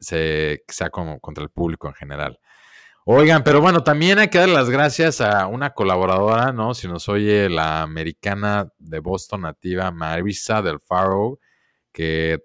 se, 0.00 0.64
sea 0.68 0.88
como 0.88 1.20
contra 1.20 1.44
el 1.44 1.50
público 1.50 1.86
en 1.86 1.94
general. 1.94 2.40
Oigan, 3.08 3.44
pero 3.44 3.60
bueno, 3.60 3.84
también 3.84 4.18
hay 4.18 4.26
que 4.26 4.38
dar 4.38 4.48
las 4.48 4.68
gracias 4.68 5.20
a 5.20 5.46
una 5.46 5.70
colaboradora, 5.74 6.50
¿no? 6.52 6.74
Si 6.74 6.88
nos 6.88 7.08
oye 7.08 7.48
la 7.48 7.82
americana 7.82 8.72
de 8.78 8.98
Boston 8.98 9.42
nativa, 9.42 9.92
Marisa 9.92 10.60
del 10.60 10.80
Faro, 10.80 11.38
que 11.92 12.42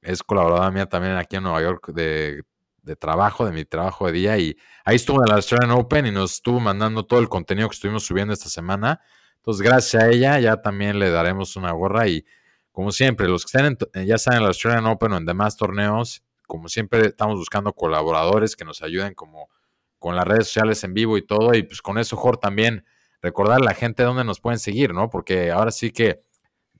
es 0.00 0.22
colaboradora 0.22 0.70
mía 0.70 0.86
también 0.86 1.16
aquí 1.16 1.34
en 1.34 1.42
Nueva 1.42 1.62
York 1.62 1.88
de, 1.88 2.44
de 2.80 2.94
trabajo, 2.94 3.44
de 3.44 3.50
mi 3.50 3.64
trabajo 3.64 4.06
de 4.06 4.12
día. 4.12 4.38
Y 4.38 4.56
ahí 4.84 4.94
estuvo 4.94 5.20
en 5.20 5.30
la 5.30 5.34
Australian 5.34 5.72
Open 5.72 6.06
y 6.06 6.12
nos 6.12 6.34
estuvo 6.34 6.60
mandando 6.60 7.04
todo 7.04 7.18
el 7.18 7.28
contenido 7.28 7.68
que 7.68 7.74
estuvimos 7.74 8.04
subiendo 8.04 8.32
esta 8.32 8.48
semana. 8.48 9.00
Entonces, 9.38 9.62
gracias 9.62 10.00
a 10.00 10.08
ella, 10.10 10.38
ya 10.38 10.62
también 10.62 11.00
le 11.00 11.10
daremos 11.10 11.56
una 11.56 11.72
gorra. 11.72 12.06
Y 12.06 12.24
como 12.70 12.92
siempre, 12.92 13.26
los 13.26 13.44
que 13.44 13.58
estén 13.58 13.76
en, 13.94 14.06
ya 14.06 14.14
están 14.14 14.36
en 14.36 14.42
la 14.42 14.48
Australian 14.48 14.86
Open 14.86 15.10
o 15.10 15.16
en 15.16 15.26
demás 15.26 15.56
torneos, 15.56 16.22
como 16.46 16.68
siempre, 16.68 17.06
estamos 17.08 17.36
buscando 17.36 17.72
colaboradores 17.72 18.54
que 18.54 18.64
nos 18.64 18.80
ayuden 18.80 19.14
como 19.14 19.48
con 19.98 20.16
las 20.16 20.24
redes 20.24 20.46
sociales 20.46 20.82
en 20.84 20.94
vivo 20.94 21.16
y 21.18 21.22
todo. 21.22 21.54
Y 21.54 21.62
pues 21.62 21.82
con 21.82 21.98
eso, 21.98 22.16
Jorge, 22.16 22.40
también 22.40 22.84
recordar 23.22 23.60
a 23.60 23.64
la 23.64 23.74
gente 23.74 24.02
dónde 24.02 24.24
nos 24.24 24.40
pueden 24.40 24.58
seguir, 24.58 24.94
¿no? 24.94 25.10
Porque 25.10 25.50
ahora 25.50 25.70
sí 25.70 25.90
que 25.90 26.22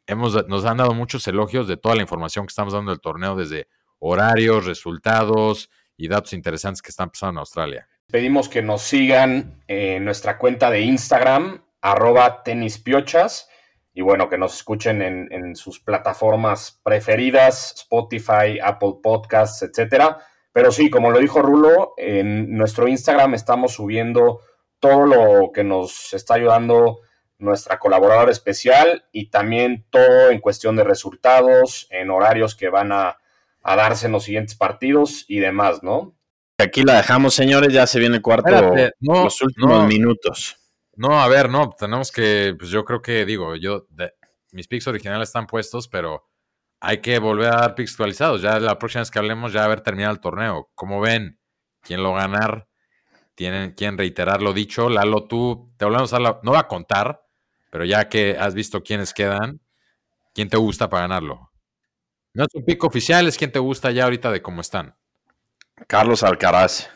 hemos, 0.06 0.46
nos 0.48 0.64
han 0.64 0.76
dado 0.76 0.94
muchos 0.94 1.26
elogios 1.28 1.68
de 1.68 1.76
toda 1.76 1.94
la 1.94 2.02
información 2.02 2.46
que 2.46 2.50
estamos 2.50 2.72
dando 2.72 2.90
del 2.90 3.00
torneo, 3.00 3.36
desde 3.36 3.68
horarios, 3.98 4.66
resultados 4.66 5.70
y 5.96 6.08
datos 6.08 6.32
interesantes 6.32 6.82
que 6.82 6.90
están 6.90 7.10
pasando 7.10 7.32
en 7.32 7.38
Australia. 7.38 7.88
Pedimos 8.10 8.48
que 8.48 8.62
nos 8.62 8.82
sigan 8.82 9.62
en 9.66 10.04
nuestra 10.04 10.38
cuenta 10.38 10.70
de 10.70 10.80
Instagram, 10.80 11.62
arroba 11.80 12.42
tenispiochas, 12.42 13.48
y 13.92 14.00
bueno, 14.00 14.28
que 14.28 14.38
nos 14.38 14.54
escuchen 14.54 15.02
en, 15.02 15.28
en 15.32 15.56
sus 15.56 15.80
plataformas 15.80 16.80
preferidas, 16.84 17.74
Spotify, 17.76 18.58
Apple 18.62 18.94
Podcasts, 19.02 19.62
etcétera. 19.62 20.18
Pero 20.58 20.72
sí, 20.72 20.90
como 20.90 21.12
lo 21.12 21.20
dijo 21.20 21.40
Rulo, 21.40 21.94
en 21.96 22.56
nuestro 22.56 22.88
Instagram 22.88 23.34
estamos 23.34 23.74
subiendo 23.74 24.40
todo 24.80 25.06
lo 25.06 25.52
que 25.52 25.62
nos 25.62 26.12
está 26.14 26.34
ayudando 26.34 26.98
nuestra 27.38 27.78
colaboradora 27.78 28.32
especial 28.32 29.04
y 29.12 29.30
también 29.30 29.86
todo 29.88 30.30
en 30.30 30.40
cuestión 30.40 30.74
de 30.74 30.82
resultados, 30.82 31.86
en 31.90 32.10
horarios 32.10 32.56
que 32.56 32.70
van 32.70 32.90
a, 32.90 33.18
darse 33.62 34.06
en 34.06 34.12
los 34.12 34.24
siguientes 34.24 34.56
partidos 34.56 35.26
y 35.28 35.38
demás, 35.38 35.84
¿no? 35.84 36.16
Aquí 36.58 36.82
la 36.82 36.96
dejamos, 36.96 37.34
señores, 37.34 37.72
ya 37.72 37.86
se 37.86 38.00
viene 38.00 38.16
el 38.16 38.22
cuarto, 38.22 38.50
los 38.98 39.40
últimos 39.40 39.86
minutos. 39.86 40.56
No, 40.96 41.20
a 41.20 41.28
ver, 41.28 41.50
no, 41.50 41.70
tenemos 41.78 42.10
que, 42.10 42.56
pues 42.58 42.70
yo 42.70 42.84
creo 42.84 43.00
que, 43.00 43.24
digo, 43.24 43.54
yo, 43.54 43.86
mis 44.50 44.66
picks 44.66 44.88
originales 44.88 45.28
están 45.28 45.46
puestos, 45.46 45.86
pero 45.86 46.24
hay 46.80 46.98
que 46.98 47.18
volver 47.18 47.48
a 47.48 47.60
dar 47.60 47.74
picks 47.74 47.92
actualizados. 47.92 48.42
Ya 48.42 48.58
la 48.60 48.78
próxima 48.78 49.00
vez 49.00 49.10
que 49.10 49.18
hablemos, 49.18 49.52
ya 49.52 49.64
haber 49.64 49.80
terminado 49.80 50.12
el 50.12 50.20
torneo. 50.20 50.70
¿Cómo 50.74 51.00
ven? 51.00 51.38
¿Quién 51.82 52.02
lo 52.02 52.14
ganar? 52.14 52.68
Tienen 53.34 53.72
quien 53.72 53.98
reiterar 53.98 54.42
lo 54.42 54.52
dicho. 54.52 54.88
Lalo, 54.88 55.24
tú 55.24 55.72
te 55.76 55.84
volvemos 55.84 56.12
a 56.12 56.20
la, 56.20 56.40
no 56.42 56.52
va 56.52 56.60
a 56.60 56.68
contar, 56.68 57.24
pero 57.70 57.84
ya 57.84 58.08
que 58.08 58.36
has 58.38 58.54
visto 58.54 58.82
quiénes 58.82 59.14
quedan, 59.14 59.60
¿quién 60.34 60.48
te 60.48 60.56
gusta 60.56 60.88
para 60.88 61.02
ganarlo? 61.02 61.52
No 62.34 62.44
es 62.44 62.54
un 62.54 62.64
pico 62.64 62.86
oficial, 62.86 63.26
es 63.26 63.36
quien 63.36 63.52
te 63.52 63.58
gusta 63.58 63.90
ya 63.90 64.04
ahorita 64.04 64.30
de 64.30 64.42
cómo 64.42 64.60
están. 64.60 64.96
Carlos 65.86 66.22
Alcaraz. 66.22 66.88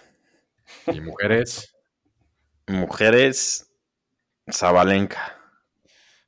¿Y 0.87 1.01
mujeres? 1.01 1.75
Mujeres, 2.67 3.73
Zabalenka. 4.51 5.39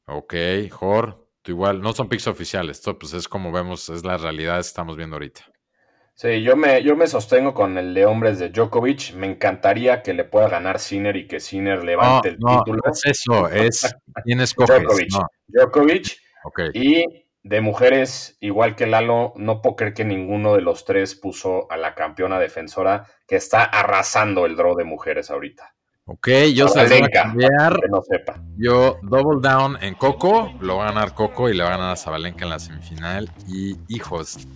Ok, 0.07 0.35
Jor, 0.71 1.24
igual, 1.47 1.81
no 1.81 1.93
son 1.93 2.09
picks 2.09 2.27
oficiales, 2.27 2.79
esto 2.79 2.99
pues 2.99 3.13
es 3.15 3.29
como 3.29 3.53
vemos, 3.53 3.89
es 3.89 4.05
la 4.05 4.17
realidad 4.17 4.55
que 4.55 4.61
estamos 4.61 4.97
viendo 4.97 5.17
ahorita. 5.17 5.43
Sí, 6.17 6.43
yo 6.43 6.55
me, 6.55 6.81
yo 6.85 6.95
me 6.95 7.09
sostengo 7.09 7.55
con 7.55 7.77
el 7.77 7.93
de 7.93 8.07
hombres 8.07 8.39
de 8.39 8.51
Djokovic. 8.51 9.15
Me 9.15 9.27
encantaría 9.27 10.01
que 10.01 10.15
le 10.15 10.23
pueda 10.23 10.49
ganar 10.49 10.79
Sinner 10.79 11.17
y 11.17 11.27
que 11.27 11.41
Sinner 11.41 11.83
levante 11.83 12.29
el 12.29 12.37
título. 12.37 12.83
No 12.85 12.93
es 12.93 13.05
eso, 13.05 13.49
es 13.49 13.97
quién 14.25 14.39
Djokovic. 14.39 15.13
Djokovic. 15.49 16.21
Y 16.73 17.27
de 17.43 17.61
mujeres, 17.61 18.39
igual 18.41 18.77
que 18.77 18.87
Lalo, 18.87 19.33
no 19.37 19.61
puedo 19.61 19.75
creer 19.75 19.95
que 19.95 20.05
ninguno 20.05 20.55
de 20.55 20.63
los 20.63 20.85
tres 20.85 21.17
puso 21.17 21.71
a 21.71 21.77
la 21.77 21.97
campeona 21.97 22.39
defensora 22.39 23.07
que 23.27 23.35
está 23.35 23.65
arrasando 23.65 24.47
el 24.47 24.55
draw 24.55 24.77
de 24.77 24.85
mujeres 24.85 25.31
ahorita. 25.31 25.75
Ok, 26.07 26.29
yo 26.55 26.69
se 26.69 26.87
voy 26.87 27.03
a 27.03 27.09
cambiar. 27.09 27.81
no 27.89 28.03
sepa. 28.03 28.39
Yo 28.59 28.99
double 29.03 29.41
down 29.41 29.79
en 29.81 29.95
Coco, 29.95 30.53
lo 30.61 30.77
va 30.77 30.89
a 30.89 30.93
ganar 30.93 31.15
Coco 31.15 31.49
y 31.49 31.55
le 31.55 31.63
va 31.63 31.71
a 31.71 31.73
ganar 31.77 31.93
a 31.93 31.97
Zabalenka 31.97 32.45
en 32.45 32.51
la 32.51 32.59
semifinal. 32.59 33.31
Y 33.49 33.79
hijos, 33.89 34.47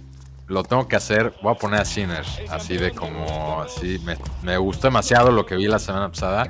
lo 0.47 0.63
tengo 0.63 0.87
que 0.89 0.97
hacer. 0.97 1.33
Voy 1.43 1.53
a 1.53 1.59
poner 1.59 1.81
a 1.81 1.85
Sinner, 1.87 2.25
así 2.51 2.77
de 2.77 2.91
como, 2.91 3.63
así, 3.63 3.99
me, 4.43 4.59
gustó 4.59 4.89
demasiado 4.89 5.33
lo 5.33 5.47
que 5.47 5.57
vi 5.57 5.69
la 5.69 5.79
semana 5.79 6.11
pasada. 6.11 6.49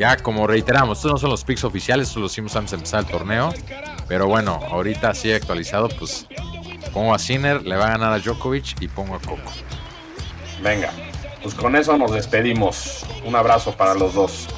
Ya, 0.00 0.16
como 0.16 0.48
reiteramos, 0.48 0.98
estos 0.98 1.12
no 1.12 1.18
son 1.18 1.30
los 1.30 1.44
picks 1.44 1.62
oficiales, 1.62 2.08
estos 2.08 2.22
los 2.22 2.32
hicimos 2.32 2.56
antes 2.56 2.72
de 2.72 2.76
empezar 2.78 3.04
el 3.04 3.10
torneo. 3.10 3.54
Pero 4.08 4.26
bueno, 4.26 4.58
ahorita 4.68 5.10
así 5.10 5.32
actualizado, 5.32 5.88
pues 5.88 6.26
pongo 6.92 7.14
a 7.14 7.18
Sinner, 7.20 7.62
le 7.62 7.76
va 7.76 7.86
a 7.86 7.90
ganar 7.90 8.12
a 8.12 8.18
Djokovic 8.18 8.82
y 8.82 8.88
pongo 8.88 9.14
a 9.14 9.20
Coco. 9.20 9.52
Venga, 10.64 10.90
pues 11.42 11.54
con 11.54 11.76
eso 11.76 11.96
nos 11.98 12.12
despedimos. 12.12 13.04
Un 13.24 13.36
abrazo 13.36 13.72
para 13.72 13.94
los 13.94 14.14
dos. 14.14 14.48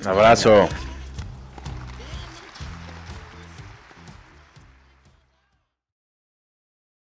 Un 0.00 0.08
abrazo. 0.08 0.68